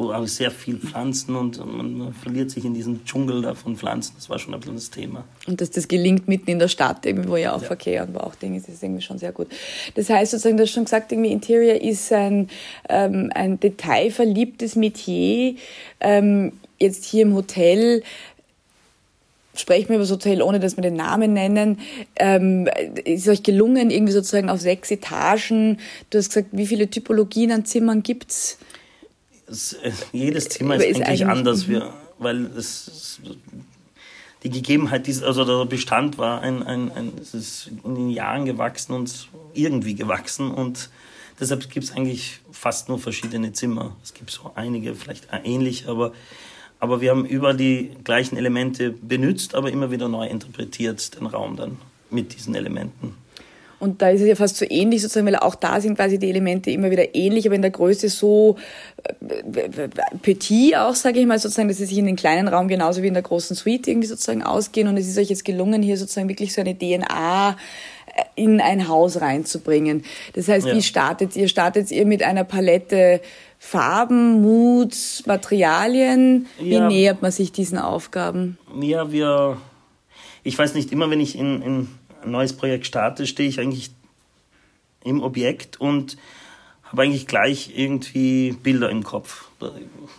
wo 0.00 0.12
auch 0.12 0.26
sehr 0.26 0.50
viel 0.50 0.78
Pflanzen 0.78 1.36
und, 1.36 1.58
man, 1.58 2.14
verliert 2.14 2.50
sich 2.50 2.64
in 2.64 2.72
diesem 2.72 3.04
Dschungel 3.04 3.42
da 3.42 3.54
von 3.54 3.76
Pflanzen. 3.76 4.14
Das 4.16 4.30
war 4.30 4.38
schon 4.38 4.54
ein 4.54 4.60
bisschen 4.60 4.76
das 4.76 4.88
Thema. 4.88 5.24
Und 5.46 5.60
dass 5.60 5.70
das 5.70 5.88
gelingt 5.88 6.26
mitten 6.26 6.50
in 6.50 6.58
der 6.58 6.68
Stadt, 6.68 7.04
irgendwie, 7.04 7.28
wo 7.28 7.36
ja 7.36 7.52
auch 7.54 7.60
ja. 7.60 7.66
Verkehr 7.66 8.06
und 8.06 8.14
Bauchding 8.14 8.56
ist, 8.56 8.66
ist 8.68 8.82
irgendwie 8.82 9.02
schon 9.02 9.18
sehr 9.18 9.32
gut. 9.32 9.48
Das 9.96 10.08
heißt 10.08 10.30
sozusagen, 10.30 10.56
du 10.56 10.62
hast 10.62 10.70
schon 10.70 10.84
gesagt, 10.84 11.12
irgendwie 11.12 11.32
Interior 11.32 11.82
ist 11.82 12.10
ein, 12.14 12.48
ähm, 12.88 13.30
ein 13.34 13.60
detailverliebtes 13.60 14.74
Metier. 14.74 15.56
Ähm, 16.00 16.52
jetzt 16.78 17.04
hier 17.04 17.22
im 17.22 17.34
Hotel 17.34 18.02
sprechen 19.54 19.90
wir 19.90 19.96
über 19.96 20.04
das 20.04 20.12
Hotel, 20.12 20.40
ohne 20.40 20.60
dass 20.60 20.78
wir 20.78 20.82
den 20.82 20.96
Namen 20.96 21.34
nennen. 21.34 21.78
Ähm, 22.16 22.68
ist 23.04 23.28
euch 23.28 23.42
gelungen, 23.42 23.90
irgendwie 23.90 24.14
sozusagen 24.14 24.48
auf 24.48 24.60
sechs 24.60 24.90
Etagen? 24.90 25.78
Du 26.08 26.16
hast 26.16 26.30
gesagt, 26.30 26.48
wie 26.52 26.66
viele 26.66 26.88
Typologien 26.88 27.52
an 27.52 27.66
Zimmern 27.66 28.02
gibt's? 28.02 28.56
Es, 29.50 29.74
äh, 29.74 29.92
jedes 30.12 30.48
Zimmer 30.48 30.76
ist, 30.76 30.84
ist 30.84 31.02
eigentlich, 31.02 31.26
anders, 31.26 31.66
mhm. 31.66 31.72
wir, 31.72 31.94
weil 32.18 32.46
es, 32.56 33.20
die 34.42 34.50
Gegebenheit, 34.50 35.06
also 35.22 35.44
der 35.44 35.66
Bestand 35.66 36.18
war 36.18 36.40
ein, 36.40 36.62
ein, 36.62 36.90
ein, 36.92 37.12
es 37.20 37.34
ist 37.34 37.70
in 37.84 37.94
den 37.94 38.10
Jahren 38.10 38.44
gewachsen 38.44 38.94
und 38.94 39.28
irgendwie 39.52 39.94
gewachsen 39.94 40.50
und 40.50 40.90
deshalb 41.38 41.68
gibt 41.68 41.84
es 41.84 41.92
eigentlich 41.92 42.40
fast 42.52 42.88
nur 42.88 42.98
verschiedene 42.98 43.52
Zimmer. 43.52 43.96
Es 44.02 44.14
gibt 44.14 44.30
so 44.30 44.52
einige, 44.54 44.94
vielleicht 44.94 45.28
ähnlich, 45.44 45.88
aber 45.88 46.12
aber 46.80 47.02
wir 47.02 47.10
haben 47.10 47.26
über 47.26 47.52
die 47.52 47.90
gleichen 48.04 48.38
Elemente 48.38 48.90
benutzt, 48.90 49.54
aber 49.54 49.70
immer 49.70 49.90
wieder 49.90 50.08
neu 50.08 50.26
interpretiert, 50.26 51.14
den 51.14 51.26
Raum 51.26 51.56
dann 51.56 51.76
mit 52.08 52.34
diesen 52.34 52.54
Elementen. 52.54 53.14
Und 53.80 54.02
da 54.02 54.10
ist 54.10 54.20
es 54.20 54.28
ja 54.28 54.34
fast 54.34 54.58
so 54.58 54.66
ähnlich 54.68 55.00
sozusagen, 55.00 55.26
weil 55.26 55.36
auch 55.36 55.54
da 55.54 55.80
sind 55.80 55.96
quasi 55.96 56.18
die 56.18 56.28
Elemente 56.28 56.70
immer 56.70 56.90
wieder 56.90 57.14
ähnlich, 57.14 57.46
aber 57.46 57.54
in 57.54 57.62
der 57.62 57.70
Größe 57.70 58.10
so 58.10 58.56
äh, 59.02 59.88
petit 60.20 60.76
auch, 60.76 60.94
sage 60.94 61.18
ich 61.18 61.26
mal, 61.26 61.38
sozusagen, 61.38 61.68
dass 61.68 61.78
sie 61.78 61.86
sich 61.86 61.96
in 61.96 62.04
den 62.04 62.16
kleinen 62.16 62.46
Raum 62.46 62.68
genauso 62.68 63.02
wie 63.02 63.06
in 63.06 63.14
der 63.14 63.22
großen 63.22 63.56
Suite 63.56 63.88
irgendwie 63.88 64.06
sozusagen 64.06 64.42
ausgehen. 64.42 64.86
Und 64.86 64.98
es 64.98 65.08
ist 65.08 65.16
euch 65.16 65.30
jetzt 65.30 65.46
gelungen, 65.46 65.82
hier 65.82 65.96
sozusagen 65.96 66.28
wirklich 66.28 66.52
so 66.52 66.60
eine 66.60 66.76
DNA 66.76 67.56
äh, 68.14 68.22
in 68.34 68.60
ein 68.60 68.86
Haus 68.86 69.22
reinzubringen. 69.22 70.04
Das 70.34 70.48
heißt, 70.48 70.66
ja. 70.66 70.74
wie 70.76 70.82
startet 70.82 71.34
ihr? 71.34 71.48
Startet 71.48 71.90
ihr 71.90 72.04
mit 72.04 72.22
einer 72.22 72.44
Palette 72.44 73.22
Farben, 73.58 74.42
Moods, 74.42 75.24
Materialien? 75.24 76.48
Wie 76.58 76.74
ja, 76.74 76.86
nähert 76.86 77.22
man 77.22 77.32
sich 77.32 77.50
diesen 77.50 77.78
Aufgaben? 77.78 78.58
Ja, 78.78 79.10
wir, 79.10 79.56
ich 80.44 80.58
weiß 80.58 80.74
nicht, 80.74 80.92
immer 80.92 81.08
wenn 81.08 81.20
ich 81.20 81.38
in, 81.38 81.62
in 81.62 81.88
ein 82.22 82.30
neues 82.30 82.52
Projekt 82.52 82.86
starte, 82.86 83.26
stehe 83.26 83.48
ich 83.48 83.60
eigentlich 83.60 83.90
im 85.04 85.22
Objekt 85.22 85.80
und 85.80 86.16
habe 86.84 87.02
eigentlich 87.02 87.26
gleich 87.26 87.72
irgendwie 87.76 88.52
Bilder 88.52 88.90
im 88.90 89.04
Kopf. 89.04 89.48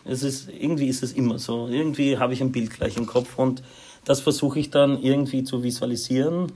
Es 0.05 0.23
ist, 0.23 0.49
irgendwie 0.49 0.87
ist 0.87 1.03
es 1.03 1.13
immer 1.13 1.37
so. 1.37 1.67
Irgendwie 1.67 2.17
habe 2.17 2.33
ich 2.33 2.41
ein 2.41 2.51
Bild 2.51 2.71
gleich 2.71 2.97
im 2.97 3.05
Kopf 3.05 3.37
und 3.37 3.61
das 4.05 4.21
versuche 4.21 4.59
ich 4.59 4.69
dann 4.69 5.01
irgendwie 5.01 5.43
zu 5.43 5.63
visualisieren. 5.63 6.51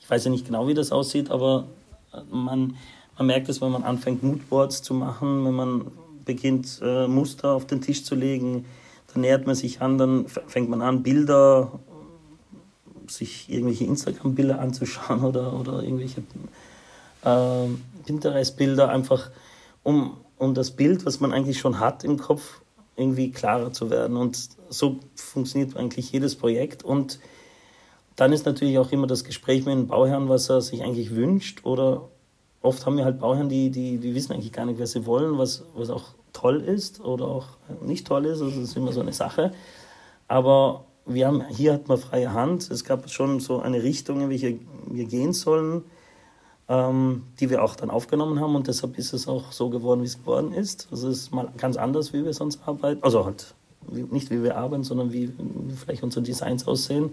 Ich 0.00 0.08
weiß 0.08 0.24
ja 0.24 0.30
nicht 0.30 0.46
genau, 0.46 0.66
wie 0.66 0.74
das 0.74 0.92
aussieht, 0.92 1.30
aber 1.30 1.66
man, 2.30 2.76
man 3.16 3.26
merkt 3.26 3.48
es, 3.48 3.60
wenn 3.60 3.70
man 3.70 3.84
anfängt, 3.84 4.22
Moodboards 4.22 4.82
zu 4.82 4.94
machen, 4.94 5.44
wenn 5.44 5.54
man 5.54 5.86
beginnt 6.24 6.80
äh, 6.82 7.06
Muster 7.06 7.52
auf 7.52 7.66
den 7.66 7.80
Tisch 7.80 8.04
zu 8.04 8.14
legen, 8.14 8.64
dann 9.12 9.22
nähert 9.22 9.46
man 9.46 9.54
sich 9.54 9.80
an, 9.80 9.98
dann 9.98 10.26
fängt 10.26 10.68
man 10.68 10.82
an, 10.82 11.02
Bilder, 11.02 11.80
sich 13.10 13.50
irgendwelche 13.50 13.84
Instagram-Bilder 13.84 14.60
anzuschauen 14.60 15.24
oder, 15.24 15.58
oder 15.58 15.82
irgendwelche 15.82 16.22
äh, 17.24 17.68
Pinterest-Bilder, 18.04 18.88
einfach 18.88 19.30
um, 19.82 20.16
um 20.38 20.54
das 20.54 20.72
Bild, 20.72 21.06
was 21.06 21.20
man 21.20 21.32
eigentlich 21.32 21.58
schon 21.58 21.80
hat 21.80 22.04
im 22.04 22.18
Kopf, 22.18 22.60
irgendwie 22.96 23.30
klarer 23.30 23.72
zu 23.72 23.90
werden. 23.90 24.16
Und 24.16 24.38
so 24.68 25.00
funktioniert 25.14 25.76
eigentlich 25.76 26.12
jedes 26.12 26.36
Projekt. 26.36 26.82
Und 26.82 27.18
dann 28.16 28.32
ist 28.32 28.44
natürlich 28.44 28.78
auch 28.78 28.92
immer 28.92 29.06
das 29.06 29.24
Gespräch 29.24 29.64
mit 29.64 29.74
dem 29.74 29.86
Bauherrn, 29.86 30.28
was 30.28 30.50
er 30.50 30.60
sich 30.60 30.82
eigentlich 30.82 31.14
wünscht 31.14 31.64
oder 31.64 32.08
oft 32.62 32.84
haben 32.84 32.96
wir 32.96 33.04
halt 33.04 33.20
Bauherren, 33.20 33.48
die, 33.48 33.70
die, 33.70 33.98
die 33.98 34.14
wissen 34.14 34.32
eigentlich 34.32 34.52
gar 34.52 34.66
nicht, 34.66 34.78
was 34.78 34.92
sie 34.92 35.06
wollen, 35.06 35.38
was, 35.38 35.64
was 35.74 35.90
auch 35.90 36.04
toll 36.32 36.60
ist 36.60 37.00
oder 37.00 37.26
auch 37.26 37.46
nicht 37.82 38.06
toll 38.06 38.26
ist. 38.26 38.42
Also 38.42 38.60
das 38.60 38.70
ist 38.70 38.76
immer 38.76 38.92
so 38.92 39.00
eine 39.00 39.12
Sache. 39.12 39.52
Aber 40.28 40.84
wir 41.06 41.26
haben, 41.26 41.46
hier 41.48 41.74
hat 41.74 41.88
man 41.88 41.98
freie 41.98 42.32
Hand. 42.32 42.70
Es 42.70 42.84
gab 42.84 43.08
schon 43.10 43.40
so 43.40 43.60
eine 43.60 43.82
Richtung, 43.82 44.20
in 44.20 44.30
welche 44.30 44.58
wir 44.86 45.04
gehen 45.04 45.32
sollen, 45.32 45.82
ähm, 46.68 47.24
die 47.40 47.50
wir 47.50 47.62
auch 47.62 47.76
dann 47.76 47.90
aufgenommen 47.90 48.40
haben. 48.40 48.54
Und 48.54 48.68
deshalb 48.68 48.98
ist 48.98 49.12
es 49.12 49.28
auch 49.28 49.52
so 49.52 49.70
geworden, 49.70 50.02
wie 50.02 50.06
es 50.06 50.18
geworden 50.18 50.52
ist. 50.52 50.88
Also 50.90 51.08
es 51.08 51.18
ist 51.18 51.34
mal 51.34 51.48
ganz 51.56 51.76
anders, 51.76 52.12
wie 52.12 52.24
wir 52.24 52.32
sonst 52.32 52.60
arbeiten. 52.66 53.02
Also 53.02 53.24
halt 53.24 53.54
nicht 53.90 54.30
wie 54.30 54.42
wir 54.42 54.56
arbeiten, 54.56 54.84
sondern 54.84 55.12
wie, 55.12 55.28
wie 55.28 55.74
vielleicht 55.74 56.02
unsere 56.02 56.22
Designs 56.22 56.66
aussehen. 56.66 57.10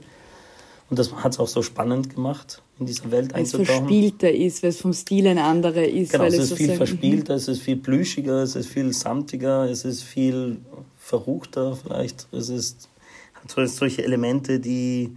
Und 0.89 1.00
das 1.00 1.13
hat 1.13 1.34
es 1.34 1.39
auch 1.39 1.48
so 1.48 1.62
spannend 1.62 2.13
gemacht, 2.15 2.62
in 2.79 2.86
dieser 2.86 3.12
Welt 3.12 3.34
weil 3.34 3.41
einzutauchen. 3.41 3.67
Weil 3.67 3.74
es 3.74 3.79
verspielter 3.79 4.32
ist, 4.32 4.63
weil 4.63 4.70
es 4.70 4.79
vom 4.79 4.94
Stil 4.94 5.27
ein 5.27 5.38
anderer 5.38 5.84
ist. 5.84 6.13
Genau, 6.13 6.24
es 6.24 6.38
ist 6.38 6.53
viel 6.53 6.75
verspielter, 6.75 7.36
es 7.36 7.50
ist 7.50 7.62
viel 7.62 7.75
plüschiger, 7.75 8.41
es 8.44 8.56
ist 8.56 8.70
viel 8.70 8.94
samtiger, 8.94 9.70
es 9.70 9.84
ist 9.84 10.03
viel 10.03 10.60
verruchter 10.98 11.75
vielleicht. 11.75 12.27
Es 12.32 12.48
ist 12.48 12.88
hat 13.44 13.70
solche 13.70 14.03
Elemente, 14.03 14.60
die, 14.60 15.15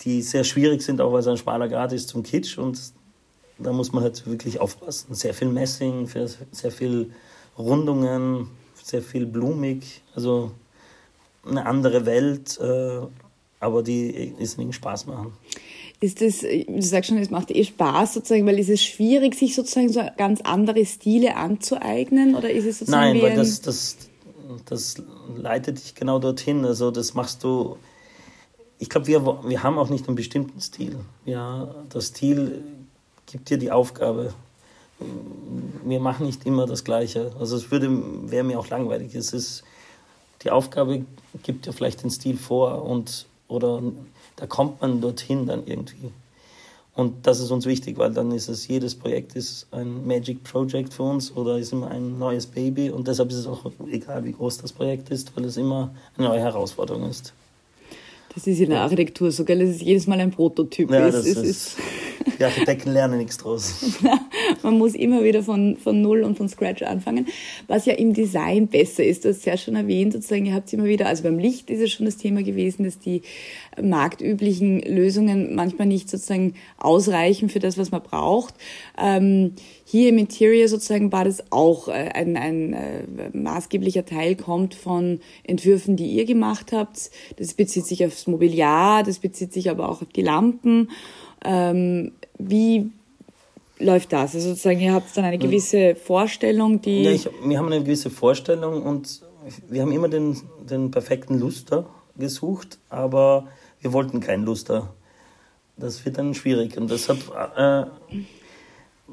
die 0.00 0.22
sehr 0.22 0.44
schwierig 0.44 0.82
sind, 0.82 1.00
auch 1.00 1.12
weil 1.12 1.20
es 1.20 1.26
ein 1.26 1.36
schmaler 1.36 1.68
Grad 1.68 1.92
ist 1.92 2.08
zum 2.08 2.22
Kitsch. 2.22 2.58
Und 2.58 2.80
da 3.58 3.72
muss 3.72 3.92
man 3.92 4.02
halt 4.02 4.26
wirklich 4.26 4.60
aufpassen. 4.60 5.14
Sehr 5.14 5.34
viel 5.34 5.48
Messing, 5.48 6.06
sehr 6.06 6.70
viel 6.70 7.10
Rundungen, 7.58 8.48
sehr 8.82 9.02
viel 9.02 9.26
blumig. 9.26 10.02
Also 10.14 10.52
eine 11.44 11.66
andere 11.66 12.06
Welt. 12.06 12.58
Äh, 12.60 13.00
aber 13.60 13.82
die 13.82 14.32
irrsinnigen 14.38 14.72
Spaß 14.72 15.06
machen. 15.06 15.32
Ist 16.00 16.22
das, 16.22 16.40
du 16.40 16.80
sagst 16.80 17.10
schon, 17.10 17.18
es 17.18 17.28
macht 17.28 17.50
eh 17.50 17.62
Spaß 17.62 18.14
sozusagen, 18.14 18.46
weil 18.46 18.58
ist 18.58 18.70
es 18.70 18.82
schwierig, 18.82 19.34
sich 19.34 19.54
sozusagen 19.54 19.92
so 19.92 20.00
ganz 20.16 20.40
andere 20.40 20.84
Stile 20.86 21.36
anzueignen 21.36 22.34
oder 22.34 22.50
ist 22.50 22.64
es 22.64 22.78
sozusagen 22.78 23.18
Nein, 23.18 23.22
weil 23.22 23.36
das, 23.36 23.60
das, 23.60 23.98
das 24.66 25.02
leitet 25.36 25.78
dich 25.78 25.94
genau 25.94 26.18
dorthin. 26.18 26.64
Also 26.64 26.90
das 26.90 27.14
machst 27.14 27.44
du, 27.44 27.76
ich 28.78 28.88
glaube, 28.88 29.06
wir, 29.06 29.24
wir 29.44 29.62
haben 29.62 29.78
auch 29.78 29.88
nicht 29.88 30.08
einen 30.08 30.16
bestimmten 30.16 30.60
Stil. 30.60 30.98
Ja, 31.24 31.74
der 31.92 32.00
Stil 32.00 32.64
gibt 33.26 33.50
dir 33.50 33.58
die 33.58 33.70
Aufgabe. 33.70 34.34
Wir 35.84 36.00
machen 36.00 36.26
nicht 36.26 36.44
immer 36.46 36.66
das 36.66 36.84
Gleiche. 36.84 37.32
Also 37.38 37.56
es 37.56 37.70
würde, 37.70 37.90
wäre 38.30 38.44
mir 38.44 38.58
auch 38.58 38.68
langweilig. 38.68 39.14
Es 39.14 39.32
ist, 39.32 39.64
die 40.42 40.50
Aufgabe 40.50 41.04
gibt 41.42 41.66
dir 41.66 41.72
vielleicht 41.72 42.02
den 42.02 42.10
Stil 42.10 42.36
vor 42.36 42.84
und 42.84 43.26
oder 43.48 43.82
da 44.36 44.46
kommt 44.46 44.80
man 44.80 45.00
dorthin 45.00 45.46
dann 45.46 45.66
irgendwie. 45.66 46.10
Und 46.94 47.26
das 47.26 47.40
ist 47.40 47.50
uns 47.50 47.66
wichtig, 47.66 47.98
weil 47.98 48.12
dann 48.12 48.32
ist 48.32 48.48
es, 48.48 48.66
jedes 48.66 48.94
Projekt 48.94 49.36
ist 49.36 49.66
ein 49.70 50.06
Magic 50.06 50.42
Project 50.42 50.92
für 50.92 51.04
uns 51.04 51.34
oder 51.34 51.56
ist 51.56 51.72
immer 51.72 51.90
ein 51.90 52.18
neues 52.18 52.46
Baby 52.46 52.90
und 52.90 53.06
deshalb 53.06 53.30
ist 53.30 53.36
es 53.36 53.46
auch 53.46 53.64
egal, 53.90 54.24
wie 54.24 54.32
groß 54.32 54.58
das 54.58 54.72
Projekt 54.72 55.10
ist, 55.10 55.34
weil 55.36 55.44
es 55.44 55.56
immer 55.56 55.94
eine 56.16 56.28
neue 56.28 56.40
Herausforderung 56.40 57.08
ist. 57.08 57.32
Das 58.34 58.46
ist 58.46 58.60
in 58.60 58.70
der 58.70 58.82
Architektur 58.82 59.32
so, 59.32 59.44
gell? 59.44 59.58
Das 59.58 59.70
ist 59.70 59.82
jedes 59.82 60.06
Mal 60.06 60.20
ein 60.20 60.30
Prototyp. 60.30 60.90
Ja, 60.90 61.10
das 61.10 61.26
ist, 61.26 61.36
ist, 61.36 61.76
die 62.38 62.44
Architekten 62.44 62.92
lernen 62.92 63.18
nichts 63.18 63.38
draus. 63.38 63.82
Man 64.62 64.78
muss 64.78 64.94
immer 64.94 65.24
wieder 65.24 65.42
von, 65.42 65.76
von 65.76 66.00
Null 66.00 66.22
und 66.22 66.36
von 66.36 66.48
Scratch 66.48 66.82
anfangen, 66.82 67.26
was 67.66 67.86
ja 67.86 67.94
im 67.94 68.12
Design 68.12 68.68
besser 68.68 69.04
ist. 69.04 69.24
Du 69.24 69.28
hast 69.28 69.38
es 69.38 69.44
ja 69.44 69.56
schon 69.56 69.76
erwähnt, 69.76 70.12
sozusagen, 70.12 70.46
ihr 70.46 70.54
habt 70.54 70.72
immer 70.72 70.84
wieder, 70.84 71.06
also 71.06 71.22
beim 71.22 71.38
Licht 71.38 71.70
ist 71.70 71.80
es 71.80 71.90
schon 71.90 72.06
das 72.06 72.16
Thema 72.16 72.42
gewesen, 72.42 72.84
dass 72.84 72.98
die 72.98 73.22
marktüblichen 73.80 74.80
Lösungen 74.80 75.54
manchmal 75.54 75.86
nicht 75.86 76.08
sozusagen 76.08 76.54
ausreichen 76.78 77.48
für 77.48 77.58
das, 77.58 77.78
was 77.78 77.90
man 77.90 78.02
braucht. 78.02 78.54
Ähm, 78.98 79.52
hier 79.84 80.08
im 80.10 80.18
Interior 80.18 80.68
sozusagen 80.68 81.12
war 81.12 81.24
das 81.24 81.50
auch 81.50 81.88
äh, 81.88 81.92
ein, 81.92 82.36
ein 82.36 82.72
äh, 82.72 83.02
maßgeblicher 83.32 84.04
Teil 84.04 84.36
kommt 84.36 84.74
von 84.74 85.20
Entwürfen, 85.44 85.96
die 85.96 86.06
ihr 86.06 86.24
gemacht 86.24 86.72
habt. 86.72 87.10
Das 87.36 87.54
bezieht 87.54 87.86
sich 87.86 88.04
aufs 88.04 88.26
Mobiliar, 88.26 89.02
das 89.02 89.18
bezieht 89.18 89.52
sich 89.52 89.70
aber 89.70 89.88
auch 89.88 90.02
auf 90.02 90.08
die 90.14 90.22
Lampen. 90.22 90.90
Ähm, 91.44 92.12
wie 92.38 92.90
läuft 93.80 94.12
das? 94.12 94.34
Also 94.34 94.50
sozusagen, 94.50 94.80
ihr 94.80 94.92
habt 94.92 95.16
dann 95.16 95.24
eine 95.24 95.38
gewisse 95.38 95.94
Vorstellung, 95.96 96.80
die... 96.80 97.02
Ja, 97.02 97.10
ich, 97.10 97.28
wir 97.44 97.58
haben 97.58 97.66
eine 97.66 97.82
gewisse 97.82 98.10
Vorstellung 98.10 98.82
und 98.82 99.22
wir 99.68 99.82
haben 99.82 99.92
immer 99.92 100.08
den, 100.08 100.40
den 100.68 100.90
perfekten 100.90 101.38
Luster 101.38 101.86
gesucht, 102.16 102.78
aber 102.88 103.48
wir 103.80 103.92
wollten 103.92 104.20
keinen 104.20 104.44
Luster. 104.44 104.94
Das 105.76 106.04
wird 106.04 106.18
dann 106.18 106.34
schwierig 106.34 106.76
und 106.76 106.90
deshalb... 106.90 107.20
Äh, 107.56 107.86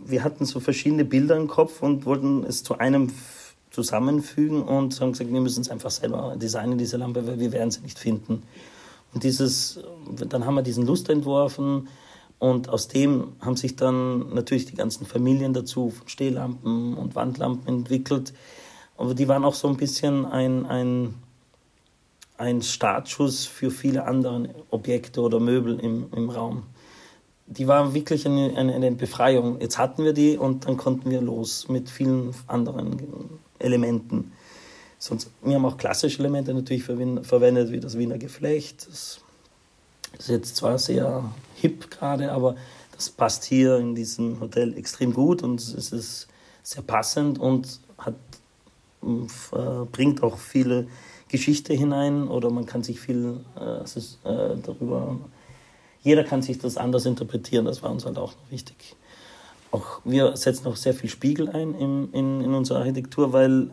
wir 0.06 0.24
hatten 0.24 0.46
so 0.46 0.60
verschiedene 0.60 1.06
Bilder 1.06 1.36
im 1.36 1.48
Kopf 1.48 1.82
und 1.82 2.06
wollten 2.06 2.44
es 2.44 2.64
zu 2.64 2.78
einem 2.78 3.12
zusammenfügen 3.72 4.62
und 4.62 5.00
haben 5.02 5.14
gesagt, 5.14 5.32
wir 5.32 5.42
müssen 5.42 5.62
es 5.62 5.70
einfach 5.70 5.90
selber 5.90 6.36
designen, 6.40 6.78
diese 6.78 6.98
Lampe, 6.98 7.26
weil 7.26 7.40
wir 7.40 7.52
werden 7.52 7.72
sie 7.72 7.82
nicht 7.82 7.98
finden. 7.98 8.44
Und 9.14 9.24
dieses, 9.24 9.80
dann 10.30 10.46
haben 10.46 10.56
wir 10.56 10.62
diesen 10.62 10.86
Lust 10.86 11.10
entworfen 11.10 11.88
und 12.40 12.70
aus 12.70 12.88
dem 12.88 13.34
haben 13.42 13.56
sich 13.56 13.76
dann 13.76 14.34
natürlich 14.34 14.66
die 14.66 14.76
ganzen 14.76 15.06
Familien 15.06 15.54
dazu 15.54 15.90
von 15.90 16.08
Stehlampen 16.08 16.94
und 16.96 17.16
Wandlampen 17.16 17.68
entwickelt. 17.68 18.34
aber 18.98 19.16
die 19.16 19.28
waren 19.28 19.44
auch 19.44 19.56
so 19.56 19.68
ein 19.68 19.78
bisschen 19.78 20.26
ein, 20.26 20.66
ein, 20.66 21.16
ein 22.38 22.62
Startschuss 22.62 23.46
für 23.46 23.72
viele 23.72 24.06
andere 24.06 24.50
Objekte 24.70 25.22
oder 25.22 25.40
Möbel 25.40 25.80
im, 25.80 26.08
im 26.16 26.30
Raum. 26.30 26.64
Die 27.48 27.68
waren 27.68 27.94
wirklich 27.94 28.28
eine, 28.28 28.56
eine, 28.56 28.76
eine 28.76 28.92
Befreiung. 28.92 29.60
Jetzt 29.62 29.78
hatten 29.78 30.04
wir 30.04 30.14
die 30.14 30.38
und 30.38 30.66
dann 30.68 30.78
konnten 30.78 31.10
wir 31.10 31.22
los 31.22 31.70
mit 31.70 31.90
vielen 31.90 32.36
anderen 32.46 33.40
Elementen. 33.58 34.34
Sonst, 35.00 35.32
wir 35.44 35.56
haben 35.56 35.66
auch 35.66 35.78
klassische 35.78 36.20
Elemente 36.20 36.54
natürlich 36.54 36.84
verwendet, 36.84 37.72
wie 37.72 37.80
das 37.80 37.98
Wiener 37.98 38.18
Geflecht. 38.18 38.88
Das 38.90 39.22
ist 40.18 40.30
jetzt 40.30 40.56
zwar 40.56 40.78
sehr 40.78 41.32
hip 41.56 41.92
gerade, 41.92 42.32
aber 42.32 42.56
das 42.96 43.10
passt 43.10 43.44
hier 43.44 43.78
in 43.78 43.96
diesem 43.96 44.40
Hotel 44.40 44.78
extrem 44.78 45.14
gut 45.14 45.44
und 45.44 45.60
es 45.62 45.92
ist 45.92 46.28
sehr 46.64 46.82
passend 46.82 47.40
und 47.40 47.80
hat, 47.98 48.16
äh, 49.04 49.86
bringt 49.92 50.24
auch 50.24 50.38
viele 50.38 50.88
Geschichte 51.30 51.74
hinein 51.74 52.28
oder 52.28 52.50
man 52.50 52.66
kann 52.66 52.84
sich 52.84 53.00
viel 53.00 53.40
äh, 53.56 53.82
äh, 53.82 54.58
darüber, 54.64 55.18
jeder 56.02 56.24
kann 56.24 56.42
sich 56.42 56.58
das 56.58 56.78
anders 56.78 57.06
interpretieren, 57.06 57.66
das 57.66 57.84
war 57.84 57.92
uns 57.92 58.06
halt 58.06 58.18
auch 58.18 58.34
wichtig. 58.50 58.96
Auch 59.72 60.00
wir 60.06 60.38
setzen 60.38 60.68
auch 60.68 60.78
sehr 60.78 60.94
viel 60.94 61.10
Spiegel 61.10 61.50
ein 61.50 61.74
in, 61.76 62.12
in, 62.14 62.42
in 62.42 62.54
unserer 62.54 62.80
Architektur, 62.80 63.34
weil 63.34 63.70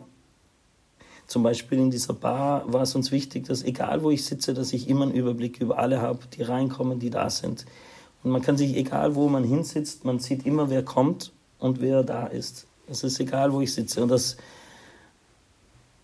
zum 1.27 1.43
Beispiel 1.43 1.79
in 1.79 1.91
dieser 1.91 2.13
Bar 2.13 2.71
war 2.71 2.83
es 2.83 2.95
uns 2.95 3.11
wichtig, 3.11 3.47
dass 3.47 3.63
egal 3.63 4.03
wo 4.03 4.11
ich 4.11 4.25
sitze, 4.25 4.53
dass 4.53 4.73
ich 4.73 4.87
immer 4.89 5.03
einen 5.03 5.13
Überblick 5.13 5.59
über 5.59 5.79
alle 5.79 6.01
habe, 6.01 6.19
die 6.33 6.43
reinkommen, 6.43 6.99
die 6.99 7.09
da 7.09 7.29
sind. 7.29 7.65
Und 8.23 8.31
man 8.31 8.41
kann 8.41 8.57
sich, 8.57 8.75
egal 8.75 9.15
wo 9.15 9.27
man 9.27 9.43
hinsitzt, 9.43 10.05
man 10.05 10.19
sieht 10.19 10.45
immer, 10.45 10.69
wer 10.69 10.83
kommt 10.83 11.31
und 11.59 11.81
wer 11.81 12.03
da 12.03 12.27
ist. 12.27 12.67
Es 12.87 13.03
ist 13.03 13.19
egal, 13.19 13.53
wo 13.53 13.61
ich 13.61 13.73
sitze. 13.73 14.03
Und 14.03 14.09
das 14.09 14.37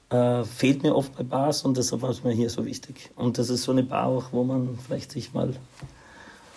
äh, 0.09 0.43
fehlt 0.43 0.83
mir 0.83 0.95
oft 0.95 1.15
bei 1.15 1.23
Bars 1.23 1.63
und 1.63 1.77
deshalb 1.77 2.01
war 2.01 2.09
es 2.09 2.23
mir 2.23 2.31
hier 2.31 2.49
so 2.49 2.65
wichtig. 2.65 3.11
Und 3.15 3.37
das 3.37 3.49
ist 3.49 3.63
so 3.63 3.71
eine 3.71 3.83
Bar 3.83 4.07
auch, 4.07 4.25
wo 4.31 4.43
man 4.43 4.77
vielleicht 4.85 5.11
sich 5.11 5.33
mal, 5.33 5.55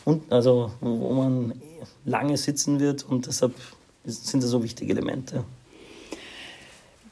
und, 0.05 0.31
also 0.33 0.71
wo 0.81 1.13
man 1.13 1.53
lange 2.05 2.37
sitzen 2.37 2.81
wird 2.81 3.03
und 3.03 3.27
deshalb 3.27 3.55
sind 4.05 4.43
das 4.43 4.51
so 4.51 4.63
wichtige 4.63 4.93
Elemente. 4.93 5.45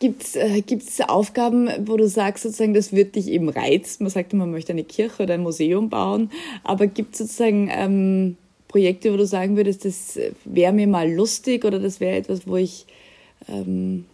Gibt 0.03 0.25
es 0.25 0.35
äh, 0.35 1.05
Aufgaben, 1.07 1.71
wo 1.87 1.97
du 1.97 2.09
sagst, 2.09 2.43
sozusagen, 2.43 2.75
das 2.75 2.93
wird 2.93 3.15
dich 3.15 3.29
eben 3.29 3.49
reizen? 3.49 4.03
Man 4.03 4.11
sagt 4.11 4.33
immer, 4.33 4.47
man 4.47 4.51
möchte 4.51 4.73
eine 4.73 4.83
Kirche 4.83 5.23
oder 5.23 5.35
ein 5.35 5.43
Museum 5.43 5.91
bauen, 5.91 6.33
aber 6.65 6.89
gibt 6.89 7.13
es 7.13 7.19
sozusagen 7.19 7.71
ähm, 7.71 8.37
Projekte, 8.67 9.13
wo 9.13 9.17
du 9.17 9.27
sagen 9.27 9.57
würdest, 9.57 9.85
das 9.85 10.19
wäre 10.45 10.73
mir 10.73 10.89
mal 10.89 11.09
lustig 11.09 11.65
oder 11.65 11.79
das 11.79 12.01
wäre 12.01 12.17
etwas, 12.17 12.49
wo 12.49 12.57
ich, 12.57 12.87
ähm, 13.49 14.07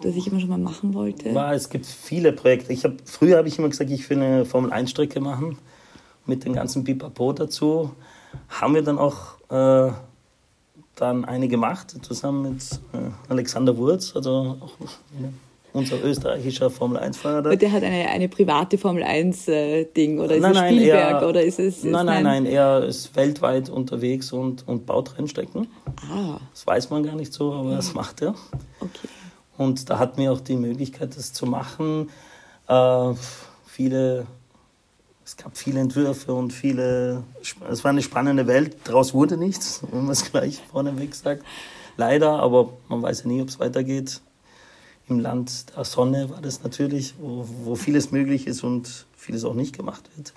das 0.00 0.16
ich 0.16 0.26
immer 0.26 0.40
schon 0.40 0.48
mal 0.48 0.56
machen 0.56 0.94
wollte? 0.94 1.28
Ja, 1.28 1.52
es 1.52 1.68
gibt 1.68 1.84
viele 1.84 2.32
Projekte. 2.32 2.72
Ich 2.72 2.84
hab, 2.84 2.94
früher 3.04 3.36
habe 3.36 3.48
ich 3.48 3.58
immer 3.58 3.68
gesagt, 3.68 3.90
ich 3.90 4.08
will 4.08 4.22
eine 4.22 4.46
Formel-1-Strecke 4.46 5.20
machen 5.20 5.58
mit 6.24 6.46
dem 6.46 6.54
ganzen 6.54 6.82
Pipapo 6.82 7.34
dazu. 7.34 7.90
Haben 8.48 8.74
wir 8.74 8.82
dann 8.82 8.96
auch 8.96 9.38
äh, 9.50 9.92
dann 10.94 11.24
eine 11.24 11.48
gemacht, 11.48 11.94
zusammen 12.02 12.54
mit 12.54 12.62
äh, 12.92 13.10
Alexander 13.28 13.76
Wurz, 13.76 14.12
also 14.14 14.58
auch 14.60 14.72
unser 15.72 16.04
österreichischer 16.04 16.70
Formel-1-Fahrer. 16.70 17.50
Und 17.50 17.62
der 17.62 17.72
hat 17.72 17.82
eine, 17.82 18.08
eine 18.08 18.28
private 18.28 18.76
Formel-1-Ding 18.76 20.18
äh, 20.18 20.20
oder 20.20 20.34
ist 20.34 20.42
nein, 20.42 20.52
es 20.52 20.58
nein, 20.58 20.74
Spielberg 20.74 21.22
er, 21.22 21.28
oder 21.28 21.42
ist 21.42 21.58
es... 21.58 21.78
Ist 21.78 21.84
nein, 21.84 22.06
nein, 22.06 22.22
nein, 22.24 22.46
er 22.46 22.84
ist 22.84 23.16
weltweit 23.16 23.70
unterwegs 23.70 24.32
und, 24.32 24.68
und 24.68 24.84
baut 24.86 25.16
Rennstrecken. 25.16 25.68
Ah. 26.10 26.38
Das 26.52 26.66
weiß 26.66 26.90
man 26.90 27.02
gar 27.02 27.16
nicht 27.16 27.32
so, 27.32 27.52
aber 27.52 27.70
ja. 27.70 27.76
das 27.76 27.94
macht 27.94 28.20
er. 28.20 28.34
Okay. 28.80 29.08
Und 29.56 29.88
da 29.88 29.98
hatten 29.98 30.20
wir 30.20 30.32
auch 30.32 30.40
die 30.40 30.56
Möglichkeit, 30.56 31.16
das 31.16 31.32
zu 31.32 31.46
machen. 31.46 32.10
Äh, 32.68 33.14
viele, 33.66 34.26
es 35.24 35.36
gab 35.36 35.56
viele 35.56 35.80
Entwürfe 35.80 36.34
und 36.34 36.52
viele, 36.52 37.22
es 37.70 37.84
war 37.84 37.90
eine 37.90 38.02
spannende 38.02 38.46
Welt. 38.46 38.76
Daraus 38.84 39.14
wurde 39.14 39.36
nichts, 39.36 39.82
wenn 39.90 40.02
man 40.02 40.12
es 40.12 40.30
gleich 40.30 40.60
vorneweg 40.70 41.14
sagt. 41.14 41.44
Leider, 41.96 42.40
aber 42.40 42.72
man 42.88 43.02
weiß 43.02 43.22
ja 43.22 43.28
nie, 43.28 43.42
ob 43.42 43.48
es 43.48 43.60
weitergeht 43.60 44.22
im 45.08 45.18
Land 45.18 45.76
der 45.76 45.84
Sonne 45.84 46.30
war 46.30 46.40
das 46.40 46.62
natürlich, 46.62 47.14
wo, 47.20 47.46
wo 47.64 47.74
vieles 47.74 48.12
möglich 48.12 48.46
ist 48.46 48.62
und 48.62 49.06
vieles 49.16 49.44
auch 49.44 49.54
nicht 49.54 49.76
gemacht 49.76 50.08
wird. 50.16 50.32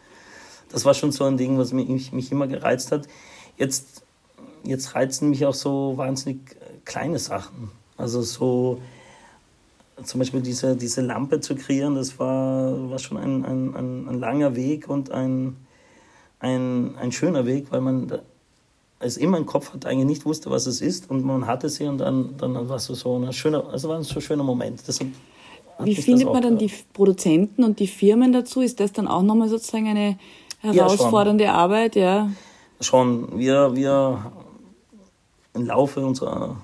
Das 0.69 0.85
war 0.85 0.93
schon 0.93 1.11
so 1.11 1.23
ein 1.25 1.37
Ding, 1.37 1.57
was 1.57 1.71
mich, 1.71 2.11
mich 2.11 2.31
immer 2.31 2.47
gereizt 2.47 2.91
hat. 2.91 3.07
Jetzt, 3.57 4.03
jetzt 4.63 4.95
reizen 4.95 5.29
mich 5.29 5.45
auch 5.45 5.53
so 5.53 5.93
wahnsinnig 5.97 6.39
kleine 6.83 7.19
Sachen. 7.19 7.71
Also 7.97 8.21
so 8.21 8.81
zum 10.03 10.19
Beispiel 10.19 10.41
diese, 10.41 10.75
diese 10.75 11.01
Lampe 11.01 11.39
zu 11.39 11.55
kreieren, 11.55 11.95
das 11.95 12.19
war, 12.19 12.89
war 12.89 12.99
schon 12.99 13.17
ein, 13.17 13.45
ein, 13.45 13.75
ein, 13.75 14.07
ein 14.09 14.19
langer 14.19 14.55
Weg 14.55 14.89
und 14.89 15.11
ein, 15.11 15.55
ein, 16.39 16.95
ein 16.97 17.11
schöner 17.11 17.45
Weg, 17.45 17.67
weil 17.71 17.81
man 17.81 18.19
es 18.99 19.17
immer 19.17 19.37
im 19.37 19.45
Kopf 19.45 19.73
hat, 19.73 19.85
eigentlich 19.85 20.07
nicht 20.07 20.25
wusste, 20.25 20.49
was 20.49 20.65
es 20.65 20.81
ist 20.81 21.09
und 21.09 21.23
man 21.23 21.47
hatte 21.47 21.69
sie 21.69 21.85
und 21.85 21.99
dann, 21.99 22.35
dann 22.37 22.67
war 22.67 22.75
es 22.75 22.85
so 22.85 23.17
ein 23.17 23.31
schöner, 23.33 23.69
also 23.69 23.89
war 23.89 23.97
ein 23.97 24.03
so 24.03 24.19
schöner 24.19 24.43
Moment. 24.43 24.81
Deshalb 24.87 25.09
Wie 25.79 25.95
findet 25.95 26.31
man 26.31 26.41
dann 26.41 26.57
die 26.57 26.71
Produzenten 26.93 27.63
und 27.63 27.79
die 27.79 27.87
Firmen 27.87 28.33
dazu? 28.33 28.61
Ist 28.61 28.79
das 28.79 28.91
dann 28.91 29.07
auch 29.07 29.21
nochmal 29.21 29.49
sozusagen 29.49 29.87
eine 29.87 30.17
herausfordernde 30.59 31.45
ja, 31.45 31.53
Arbeit? 31.53 31.95
Ja. 31.95 32.31
Schon. 32.81 33.37
Wir, 33.37 33.75
wir 33.75 34.31
im 35.53 35.65
Laufe 35.65 36.05
unserer 36.05 36.57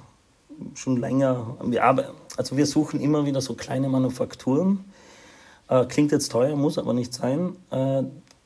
schon 0.75 0.97
länger, 0.97 1.57
wir 1.63 1.83
arbeiten, 1.83 2.13
also 2.41 2.57
wir 2.57 2.65
suchen 2.65 2.99
immer 2.99 3.27
wieder 3.27 3.39
so 3.39 3.53
kleine 3.53 3.87
Manufakturen. 3.87 4.83
Äh, 5.67 5.85
klingt 5.85 6.11
jetzt 6.11 6.31
teuer, 6.31 6.55
muss 6.55 6.79
aber 6.79 6.91
nicht 6.95 7.13
sein. 7.13 7.55
Äh, 7.69 8.01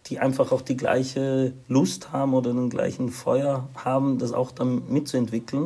die 0.08 0.20
einfach 0.20 0.52
auch 0.52 0.62
die 0.62 0.76
gleiche 0.76 1.54
Lust 1.70 2.12
haben 2.12 2.34
oder 2.34 2.52
den 2.52 2.70
gleichen 2.70 3.08
Feuer 3.10 3.70
haben, 3.74 4.20
das 4.20 4.34
auch 4.34 4.52
dann 4.52 4.84
mitzuentwickeln. 4.90 5.64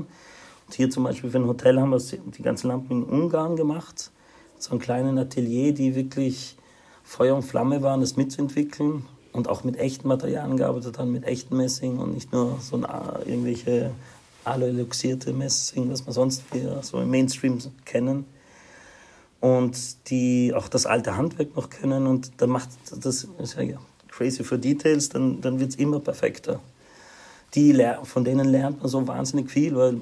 Und 0.68 0.74
hier 0.76 0.92
zum 0.92 1.06
Beispiel 1.06 1.32
für 1.32 1.39
ein 1.39 1.48
Hotel 1.48 1.82
haben 1.82 1.89
wir 1.89 2.00
die 2.00 2.44
ganzen 2.44 2.68
Lampen 2.68 3.02
in 3.02 3.04
Ungarn 3.04 3.56
gemacht. 3.56 4.12
So 4.60 4.74
ein 4.74 4.80
kleines 4.80 5.18
Atelier, 5.18 5.74
die 5.74 5.96
wirklich 5.96 6.56
Feuer 7.04 7.36
und 7.36 7.42
Flamme 7.42 7.82
waren, 7.82 8.00
das 8.00 8.15
mitzuentwickeln 8.15 9.08
und 9.34 9.50
auch 9.50 9.63
mit 9.63 9.78
echten 9.78 10.08
Materialien 10.08 10.56
gearbeitet 10.56 11.00
haben, 11.00 11.12
mit 11.12 11.24
echten 11.24 11.58
Messing 11.58 11.98
und 11.98 12.13
nicht 12.13 12.32
nur 12.32 12.60
so 12.62 12.76
ein, 12.76 12.86
irgendwelche 13.26 13.89
alueluxierte 14.49 15.33
Messing, 15.33 15.89
was 15.91 16.05
man 16.05 16.13
sonst 16.13 16.43
so 16.81 16.99
im 16.99 17.09
Mainstream 17.09 17.59
kennen. 17.85 18.25
Und 19.39 20.09
die 20.09 20.53
auch 20.53 20.67
das 20.67 20.85
alte 20.85 21.15
Handwerk 21.15 21.55
noch 21.55 21.69
können 21.69 22.07
und 22.07 22.31
dann 22.41 22.49
macht 22.49 22.69
das, 22.91 23.25
ist 23.38 23.55
ja 23.55 23.77
crazy 24.09 24.43
for 24.43 24.57
details, 24.57 25.07
dann, 25.09 25.39
dann 25.39 25.62
wird 25.62 25.69
es 25.69 25.75
immer 25.77 26.01
perfekter. 26.01 26.59
Die, 27.55 27.73
von 28.03 28.25
denen 28.25 28.49
lernt 28.49 28.79
man 28.79 28.89
so 28.89 29.07
wahnsinnig 29.07 29.49
viel, 29.49 29.75
weil 29.75 29.95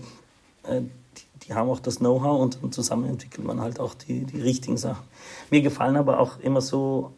äh, 0.63 0.81
die, 0.81 1.47
die, 1.47 1.53
haben 1.53 1.69
auch 1.69 1.79
das 1.79 1.97
Know-how 1.97 2.41
und, 2.41 2.61
und, 2.63 2.73
zusammen 2.73 3.05
entwickelt 3.05 3.45
man 3.45 3.61
halt 3.61 3.79
auch 3.79 3.93
die, 3.93 4.25
die 4.25 4.41
richtigen 4.41 4.75
Sachen. 4.75 5.05
Mir 5.51 5.61
gefallen 5.61 5.95
aber 5.95 6.19
auch 6.19 6.39
immer 6.39 6.61
so, 6.61 7.11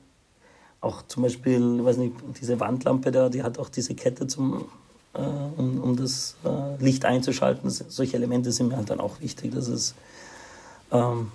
auch 0.82 1.02
zum 1.04 1.24
Beispiel, 1.24 1.84
weiß 1.84 1.98
nicht, 1.98 2.14
diese 2.40 2.60
Wandlampe 2.60 3.12
da, 3.12 3.30
die 3.30 3.44
hat 3.44 3.58
auch 3.60 3.70
diese 3.70 3.96
Kette 3.96 4.28
zum, 4.28 4.66
äh, 5.14 5.22
um, 5.22 5.82
um 5.82 5.96
das 5.96 6.36
äh, 6.46 6.84
Licht 6.84 7.06
einzuschalten. 7.06 7.70
Solche 7.70 8.18
Elemente 8.18 8.52
sind 8.52 8.70
mir 8.70 8.78
halt 8.78 8.90
dann 8.90 9.00
auch 9.00 9.20
wichtig, 9.22 9.54
dass 9.54 9.68
es 9.68 9.96
ähm, 10.92 11.32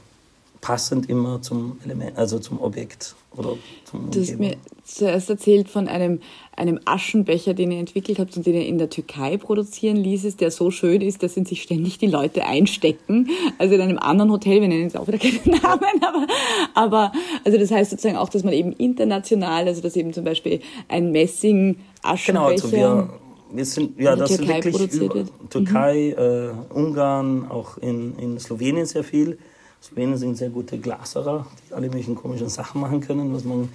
passend 0.65 1.11
immer 1.11 1.43
zum 1.43 1.79
Element, 1.85 2.17
also 2.17 2.39
zum 2.39 2.59
Objekt 2.61 3.15
oder 3.37 3.57
zum 3.85 4.11
Du 4.11 4.21
hast 4.21 4.39
mir 4.39 4.57
zuerst 4.85 5.29
erzählt 5.29 5.69
von 5.69 5.89
einem, 5.89 6.21
einem 6.57 6.81
Aschenbecher, 6.87 7.53
den 7.53 7.71
ihr 7.71 7.79
entwickelt 7.79 8.19
habt 8.19 8.35
und 8.37 8.47
den 8.47 8.55
ihr 8.55 8.67
in 8.67 8.79
der 8.79 8.89
Türkei 8.89 9.37
produzieren 9.37 9.97
ließest, 9.97 10.41
der 10.41 10.51
so 10.51 10.71
schön 10.71 11.03
ist, 11.03 11.23
dass 11.23 11.37
in 11.37 11.45
sich 11.45 11.63
ständig 11.63 11.99
die 11.99 12.07
Leute 12.07 12.47
einstecken. 12.47 13.29
Also 13.59 13.75
in 13.75 13.83
einem 13.83 13.99
anderen 13.99 14.31
Hotel, 14.31 14.63
wir 14.63 14.69
nennen 14.69 14.85
jetzt 14.85 14.97
auch 14.97 15.07
wieder 15.07 15.19
keinen 15.19 15.41
Namen, 15.63 16.03
aber, 16.03 16.27
aber 16.75 17.13
also 17.45 17.59
das 17.59 17.71
heißt 17.71 17.91
sozusagen 17.91 18.17
auch, 18.17 18.31
dass 18.31 18.43
man 18.43 18.55
eben 18.55 18.73
international, 18.73 19.67
also 19.67 19.83
dass 19.83 19.97
eben 19.97 20.15
zum 20.15 20.25
Beispiel 20.25 20.61
ein 20.89 21.13
Messing-Aschenbecher... 21.13 22.33
Genau, 22.33 22.47
also 22.47 22.73
wir, 22.73 23.11
wir 23.55 23.65
sind, 23.65 23.99
ja, 23.99 24.17
das 24.17 24.37
Türkei 24.37 24.61
sind 24.63 24.79
wirklich 24.79 25.01
über, 25.03 25.25
Türkei, 25.51 26.15
mhm. 26.17 26.71
äh, 26.71 26.75
Ungarn, 26.75 27.51
auch 27.51 27.79
in, 27.79 28.19
in 28.19 28.39
Slowenien 28.39 28.87
sehr 28.87 29.05
viel. 29.05 29.39
Slowenen 29.83 30.17
sind 30.17 30.37
sehr 30.37 30.49
gute 30.49 30.79
Glaserer, 30.79 31.47
die 31.69 31.75
alle 31.75 31.89
möglichen 31.89 32.15
komischen 32.15 32.49
Sachen 32.49 32.81
machen 32.81 33.01
können, 33.01 33.35
was 33.35 33.45
man 33.45 33.69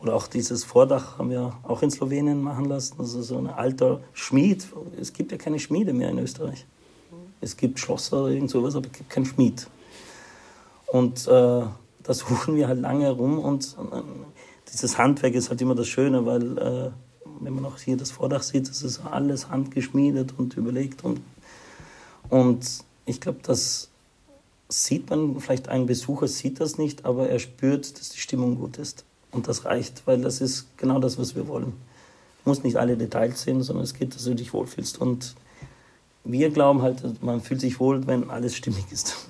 oder 0.00 0.14
auch 0.14 0.28
dieses 0.28 0.64
Vordach 0.64 1.18
haben 1.18 1.28
wir 1.28 1.52
auch 1.62 1.82
in 1.82 1.90
Slowenien 1.90 2.40
machen 2.40 2.64
lassen. 2.64 2.94
Das 2.98 3.14
ist 3.14 3.28
so 3.28 3.36
ein 3.36 3.48
alter 3.48 4.00
Schmied. 4.14 4.66
Es 4.98 5.12
gibt 5.12 5.30
ja 5.30 5.36
keine 5.36 5.58
Schmiede 5.58 5.92
mehr 5.92 6.08
in 6.08 6.18
Österreich. 6.18 6.64
Es 7.42 7.56
gibt 7.56 7.78
Schlosser 7.78 8.24
oder 8.24 8.32
irgend 8.32 8.50
sowas, 8.50 8.76
aber 8.76 8.86
es 8.86 8.92
gibt 8.92 9.10
keinen 9.10 9.26
Schmied. 9.26 9.66
Und 10.86 11.26
äh, 11.26 11.30
da 11.30 12.14
suchen 12.14 12.56
wir 12.56 12.68
halt 12.68 12.80
lange 12.80 13.04
herum 13.04 13.38
und 13.38 13.76
äh, 13.92 14.02
dieses 14.72 14.96
Handwerk 14.96 15.34
ist 15.34 15.50
halt 15.50 15.60
immer 15.60 15.74
das 15.74 15.88
Schöne, 15.88 16.24
weil 16.24 16.58
äh, 16.58 16.90
wenn 17.40 17.54
man 17.54 17.64
auch 17.64 17.78
hier 17.78 17.96
das 17.96 18.10
Vordach 18.10 18.42
sieht, 18.42 18.68
das 18.68 18.82
ist 18.82 19.00
alles 19.04 19.48
handgeschmiedet 19.48 20.34
und 20.38 20.56
überlegt 20.56 21.04
und, 21.04 21.20
und 22.28 22.84
ich 23.06 23.20
glaube, 23.20 23.40
dass 23.42 23.90
sieht 24.70 25.10
man, 25.10 25.40
vielleicht 25.40 25.68
ein 25.68 25.86
Besucher 25.86 26.28
sieht 26.28 26.60
das 26.60 26.78
nicht, 26.78 27.04
aber 27.04 27.28
er 27.28 27.38
spürt, 27.38 27.98
dass 27.98 28.10
die 28.10 28.18
Stimmung 28.18 28.56
gut 28.56 28.78
ist. 28.78 29.04
Und 29.32 29.48
das 29.48 29.64
reicht, 29.64 30.06
weil 30.06 30.20
das 30.20 30.40
ist 30.40 30.66
genau 30.76 30.98
das, 30.98 31.18
was 31.18 31.34
wir 31.34 31.46
wollen. 31.48 31.72
Du 32.44 32.50
musst 32.50 32.64
nicht 32.64 32.76
alle 32.76 32.96
Details 32.96 33.42
sehen, 33.42 33.62
sondern 33.62 33.84
es 33.84 33.94
geht, 33.94 34.14
dass 34.14 34.24
du 34.24 34.34
dich 34.34 34.52
wohlfühlst. 34.52 34.98
Und 35.00 35.34
wir 36.24 36.50
glauben 36.50 36.82
halt, 36.82 37.22
man 37.22 37.40
fühlt 37.40 37.60
sich 37.60 37.78
wohl, 37.80 38.06
wenn 38.06 38.30
alles 38.30 38.56
stimmig 38.56 38.84
ist. 38.90 39.16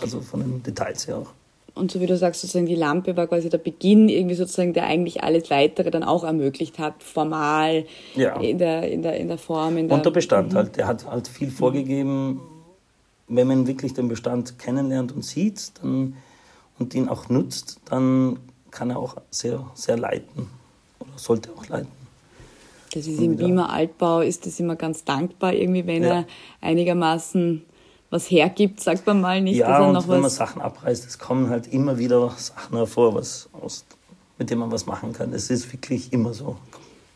Also 0.00 0.20
von 0.20 0.40
den 0.40 0.62
Details 0.64 1.06
her 1.06 1.18
auch. 1.18 1.32
Und 1.74 1.90
so 1.90 2.00
wie 2.00 2.06
du 2.06 2.16
sagst, 2.16 2.42
sozusagen 2.42 2.66
die 2.66 2.74
Lampe 2.74 3.16
war 3.16 3.26
quasi 3.26 3.48
der 3.48 3.58
Beginn, 3.58 4.08
irgendwie 4.08 4.34
sozusagen, 4.34 4.74
der 4.74 4.86
eigentlich 4.86 5.22
alles 5.22 5.50
Weitere 5.50 5.90
dann 5.90 6.04
auch 6.04 6.22
ermöglicht 6.22 6.78
hat, 6.78 7.02
formal, 7.02 7.86
ja. 8.14 8.38
in, 8.40 8.58
der, 8.58 8.90
in, 8.90 9.02
der, 9.02 9.16
in 9.18 9.28
der 9.28 9.38
Form. 9.38 9.78
In 9.78 9.88
der, 9.88 9.96
Und 9.96 10.04
der 10.04 10.10
Bestand 10.10 10.52
mhm. 10.52 10.56
halt, 10.56 10.76
der 10.76 10.86
hat 10.86 11.06
halt 11.06 11.28
viel 11.28 11.50
vorgegeben. 11.50 12.42
Wenn 13.28 13.48
man 13.48 13.66
wirklich 13.66 13.94
den 13.94 14.08
Bestand 14.08 14.58
kennenlernt 14.58 15.12
und 15.12 15.24
sieht 15.24 15.72
dann, 15.80 16.16
und 16.78 16.94
ihn 16.94 17.08
auch 17.08 17.28
nutzt, 17.28 17.80
dann 17.86 18.38
kann 18.70 18.90
er 18.90 18.98
auch 18.98 19.16
sehr, 19.30 19.64
sehr 19.74 19.96
leiten 19.96 20.48
oder 20.98 21.10
sollte 21.16 21.50
auch 21.56 21.66
leiten. 21.68 22.02
Das 22.92 23.06
ist 23.06 23.20
im 23.20 23.38
Wiener 23.38 23.70
Altbau, 23.70 24.20
ist 24.20 24.44
das 24.44 24.60
immer 24.60 24.76
ganz 24.76 25.04
dankbar, 25.04 25.54
irgendwie, 25.54 25.86
wenn 25.86 26.02
ja. 26.02 26.08
er 26.08 26.26
einigermaßen 26.60 27.62
was 28.12 28.30
hergibt, 28.30 28.80
sagt 28.80 29.06
man 29.06 29.22
mal 29.22 29.40
nicht. 29.40 29.56
Ja, 29.56 29.84
und 29.86 30.08
wenn 30.08 30.20
man 30.20 30.30
Sachen 30.30 30.60
abreißt, 30.60 31.06
es 31.06 31.18
kommen 31.18 31.48
halt 31.48 31.72
immer 31.72 31.96
wieder 31.96 32.30
Sachen 32.36 32.76
hervor, 32.76 33.14
was 33.14 33.48
aus, 33.52 33.86
mit 34.38 34.50
denen 34.50 34.60
man 34.60 34.70
was 34.70 34.84
machen 34.84 35.14
kann. 35.14 35.32
Es 35.32 35.48
ist 35.48 35.72
wirklich 35.72 36.12
immer 36.12 36.34
so. 36.34 36.56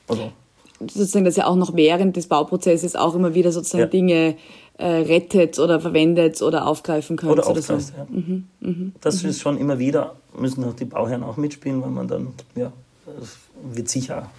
Also, 0.09 0.33
sozusagen, 0.81 1.27
dass 1.27 1.37
er 1.37 1.49
auch 1.49 1.57
noch 1.57 1.77
während 1.77 2.17
des 2.17 2.29
Bauprozesses 2.29 2.97
auch 2.97 3.15
immer 3.15 3.35
wieder 3.35 3.53
sozusagen 3.53 3.83
ja. 3.83 3.87
Dinge 3.89 4.37
äh, 4.79 4.87
rettet 4.87 5.59
oder 5.59 5.81
verwendet 5.81 6.41
oder 6.41 6.67
aufgreifen 6.67 7.19
könnte. 7.19 7.35
Oder, 7.35 7.51
oder 7.51 7.61
so. 7.61 7.75
ja. 7.75 8.07
Mhm, 8.09 8.49
mh, 8.61 8.93
das 9.03 9.23
mh. 9.23 9.29
ist 9.29 9.41
schon 9.43 9.59
immer 9.59 9.79
wieder, 9.79 10.17
müssen 10.35 10.65
auch 10.65 10.73
die 10.73 10.87
Bauherren 10.87 11.25
auch 11.25 11.37
mitspielen, 11.37 11.83
weil 11.83 11.91
man 11.91 12.09
dann, 12.09 12.33
ja, 12.55 12.73
wird 13.71 13.91
sicher, 13.91 14.31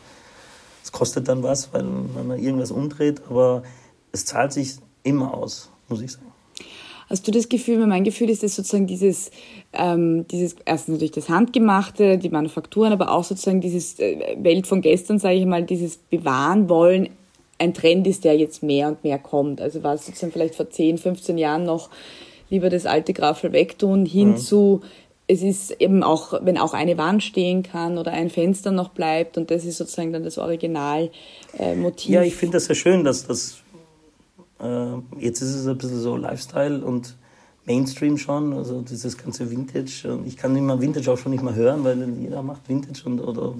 es 0.84 0.92
kostet 0.92 1.28
dann 1.28 1.44
was, 1.44 1.72
weil 1.72 1.86
wenn 2.16 2.26
man 2.26 2.40
irgendwas 2.40 2.72
umdreht, 2.72 3.22
aber 3.30 3.62
es 4.12 4.26
zahlt 4.26 4.54
sich 4.54 4.78
immer 5.04 5.36
aus, 5.36 5.70
muss 5.88 6.02
ich 6.02 6.14
sagen. 6.14 6.32
Hast 7.10 7.28
du 7.28 7.32
das 7.32 7.48
Gefühl, 7.48 7.86
mein 7.88 8.04
Gefühl 8.04 8.30
ist, 8.30 8.44
dass 8.44 8.56
sozusagen 8.56 8.88
dieses, 8.88 9.32
ähm, 9.74 10.28
dieses 10.28 10.56
erstens 10.66 10.94
natürlich 10.94 11.12
das 11.12 11.30
Handgemachte, 11.30 12.18
die 12.18 12.30
Manufakturen, 12.30 12.92
aber 12.92 13.12
auch 13.12 13.24
sozusagen 13.24 13.62
dieses 13.62 14.00
äh, 14.00 14.36
Welt 14.40 14.68
von 14.68 14.82
gestern, 14.82 15.18
sage 15.20 15.36
ich 15.36 15.46
mal, 15.46 15.64
dieses 15.64 15.98
Bewahren 15.98 16.70
wollen, 16.70 17.10
ein 17.60 17.74
Trend 17.74 18.06
ist, 18.08 18.24
der 18.24 18.38
jetzt 18.38 18.62
mehr 18.62 18.90
und 18.90 19.04
mehr 19.04 19.20
kommt. 19.20 19.62
Also 19.62 19.84
war 19.84 19.96
es 19.96 20.06
sozusagen 20.06 20.34
vielleicht 20.34 20.56
vor 20.56 20.70
10, 20.70 20.98
15 20.98 21.38
Jahren 21.38 21.64
noch 21.64 21.90
lieber 22.50 22.70
das 22.70 22.86
alte 22.86 23.14
Grafel 23.14 23.52
wegtun, 23.52 24.06
hin 24.06 24.32
mhm. 24.32 24.38
zu 24.38 24.82
es 25.28 25.42
ist 25.42 25.72
eben 25.82 26.04
auch, 26.04 26.34
wenn 26.42 26.58
auch 26.58 26.74
eine 26.74 26.98
Wand 26.98 27.22
stehen 27.22 27.62
kann 27.62 27.98
oder 27.98 28.14
ein 28.14 28.30
Fenster 28.30 28.72
noch 28.72 28.90
bleibt 28.90 29.38
und 29.38 29.52
das 29.52 29.66
ist 29.66 29.78
sozusagen 29.78 30.14
dann 30.14 30.24
das 30.24 30.38
Originalmotiv. 30.38 31.12
Äh, 32.10 32.14
ja, 32.14 32.22
ich 32.22 32.36
finde 32.36 32.54
das 32.54 32.66
sehr 32.66 32.76
schön, 32.76 33.04
dass 33.04 33.28
das 33.28 33.58
jetzt 34.60 35.42
ist 35.42 35.54
es 35.54 35.68
ein 35.68 35.78
bisschen 35.78 36.02
so 36.02 36.18
Lifestyle 36.18 36.84
und 36.84 37.16
Mainstream 37.66 38.18
schon, 38.18 38.54
also 38.54 38.82
dieses 38.82 39.18
ganze 39.18 39.52
Vintage. 39.52 40.12
Und 40.12 40.26
ich 40.26 40.38
kann 40.38 40.56
immer 40.56 40.82
Vintage 40.82 41.12
auch 41.12 41.18
schon 41.18 41.32
nicht 41.32 41.44
mehr 41.44 41.54
hören, 41.54 41.84
weil 41.84 42.02
jeder 42.20 42.42
macht 42.42 42.68
Vintage 42.68 43.04
und 43.06 43.20
oder 43.20 43.54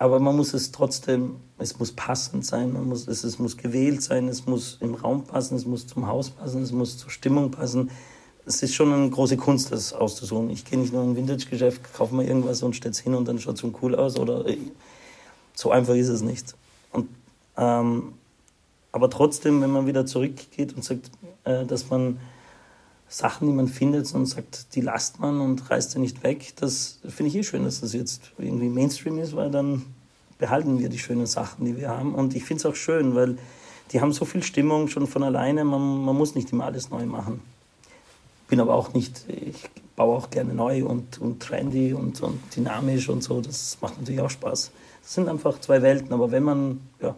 aber 0.00 0.18
man 0.18 0.34
muss 0.34 0.54
es 0.54 0.72
trotzdem, 0.72 1.36
es 1.58 1.78
muss 1.78 1.92
passend 1.92 2.46
sein, 2.46 2.72
man 2.72 2.88
muss, 2.88 3.06
es, 3.06 3.22
es 3.22 3.38
muss 3.38 3.58
gewählt 3.58 4.02
sein, 4.02 4.28
es 4.28 4.46
muss 4.46 4.78
im 4.80 4.94
Raum 4.94 5.24
passen, 5.24 5.56
es 5.56 5.66
muss 5.66 5.86
zum 5.86 6.06
Haus 6.06 6.30
passen, 6.30 6.62
es 6.62 6.72
muss 6.72 6.96
zur 6.96 7.10
Stimmung 7.10 7.50
passen. 7.50 7.90
Es 8.46 8.62
ist 8.62 8.74
schon 8.74 8.90
eine 8.94 9.10
große 9.10 9.36
Kunst, 9.36 9.72
das 9.72 9.92
auszusuchen. 9.92 10.48
Ich 10.48 10.64
gehe 10.64 10.78
nicht 10.78 10.94
nur 10.94 11.02
in 11.02 11.10
ein 11.10 11.16
Vintage-Geschäft, 11.16 11.92
kaufe 11.92 12.14
mir 12.14 12.26
irgendwas 12.26 12.62
und 12.62 12.74
stelle 12.74 12.92
es 12.92 12.98
hin 12.98 13.14
und 13.14 13.28
dann 13.28 13.38
schaut 13.38 13.56
es 13.56 13.60
schon 13.60 13.76
cool 13.82 13.94
aus. 13.94 14.18
Oder 14.18 14.46
äh, 14.46 14.56
so 15.52 15.70
einfach 15.70 15.94
ist 15.94 16.08
es 16.08 16.22
nicht. 16.22 16.54
Und 16.92 17.10
ähm, 17.58 18.14
aber 18.92 19.10
trotzdem, 19.10 19.60
wenn 19.60 19.70
man 19.70 19.86
wieder 19.86 20.06
zurückgeht 20.06 20.74
und 20.74 20.84
sagt, 20.84 21.10
äh, 21.44 21.64
dass 21.64 21.90
man 21.90 22.18
Sachen, 23.08 23.48
die 23.48 23.52
man 23.52 23.68
findet 23.68 24.12
und 24.14 24.26
sagt, 24.26 24.74
die 24.74 24.80
lasst 24.80 25.18
man 25.18 25.40
und 25.40 25.68
reißt 25.68 25.92
sie 25.92 25.98
nicht 25.98 26.22
weg, 26.22 26.54
das 26.56 27.00
finde 27.08 27.30
ich 27.30 27.36
eh 27.36 27.42
schön, 27.42 27.64
dass 27.64 27.80
das 27.80 27.92
jetzt 27.92 28.32
irgendwie 28.38 28.68
Mainstream 28.68 29.18
ist, 29.18 29.34
weil 29.34 29.50
dann 29.50 29.84
behalten 30.38 30.78
wir 30.78 30.88
die 30.88 30.98
schönen 30.98 31.26
Sachen, 31.26 31.64
die 31.64 31.76
wir 31.76 31.90
haben. 31.90 32.14
Und 32.14 32.34
ich 32.34 32.44
finde 32.44 32.60
es 32.60 32.66
auch 32.66 32.76
schön, 32.76 33.14
weil 33.14 33.36
die 33.92 34.00
haben 34.00 34.12
so 34.12 34.24
viel 34.24 34.42
Stimmung 34.42 34.88
schon 34.88 35.06
von 35.06 35.24
alleine, 35.24 35.64
man, 35.64 36.04
man 36.04 36.16
muss 36.16 36.34
nicht 36.34 36.52
immer 36.52 36.64
alles 36.64 36.90
neu 36.90 37.04
machen. 37.06 37.40
Bin 38.48 38.60
aber 38.60 38.74
auch 38.74 38.94
nicht, 38.94 39.24
ich 39.28 39.68
baue 39.96 40.16
auch 40.16 40.30
gerne 40.30 40.54
neu 40.54 40.84
und, 40.84 41.18
und 41.18 41.40
trendy 41.40 41.92
und, 41.92 42.20
und 42.22 42.40
dynamisch 42.56 43.08
und 43.08 43.22
so, 43.22 43.40
das 43.40 43.78
macht 43.80 43.98
natürlich 43.98 44.20
auch 44.20 44.30
Spaß. 44.30 44.70
Das 45.02 45.14
sind 45.14 45.28
einfach 45.28 45.60
zwei 45.60 45.82
Welten, 45.82 46.12
aber 46.12 46.30
wenn 46.30 46.44
man, 46.44 46.80
ja, 47.02 47.16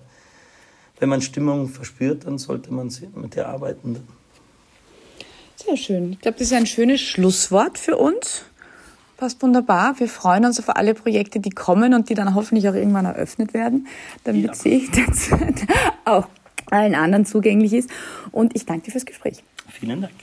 wenn 1.03 1.09
man 1.09 1.21
Stimmung 1.21 1.69
verspürt, 1.69 2.27
dann 2.27 2.39
sollte 2.39 2.73
man 2.73 2.89
mit 3.17 3.35
der 3.35 3.49
arbeiten. 3.49 3.97
Sehr 5.57 5.77
schön. 5.77 6.13
Ich 6.13 6.21
glaube, 6.21 6.39
das 6.39 6.47
ist 6.47 6.53
ein 6.53 6.65
schönes 6.67 7.01
Schlusswort 7.01 7.77
für 7.77 7.97
uns. 7.97 8.45
Passt 9.17 9.43
wunderbar. 9.43 9.99
Wir 9.99 10.07
freuen 10.07 10.45
uns 10.45 10.61
auf 10.61 10.69
alle 10.69 10.95
Projekte, 10.95 11.41
die 11.41 11.51
kommen 11.51 11.95
und 11.95 12.09
die 12.09 12.15
dann 12.15 12.37
hoffentlich 12.37 12.69
auch 12.69 12.75
irgendwann 12.75 13.05
eröffnet 13.05 13.53
werden, 13.53 13.89
damit 14.23 14.47
ja. 14.47 14.55
sich 14.55 14.91
das 14.93 15.31
auch 16.05 16.29
allen 16.71 16.95
anderen 16.95 17.27
zugänglich 17.27 17.73
ist. 17.73 17.91
Und 18.31 18.55
ich 18.55 18.65
danke 18.65 18.85
dir 18.85 18.93
fürs 18.93 19.05
Gespräch. 19.05 19.43
Vielen 19.71 20.03
Dank. 20.03 20.15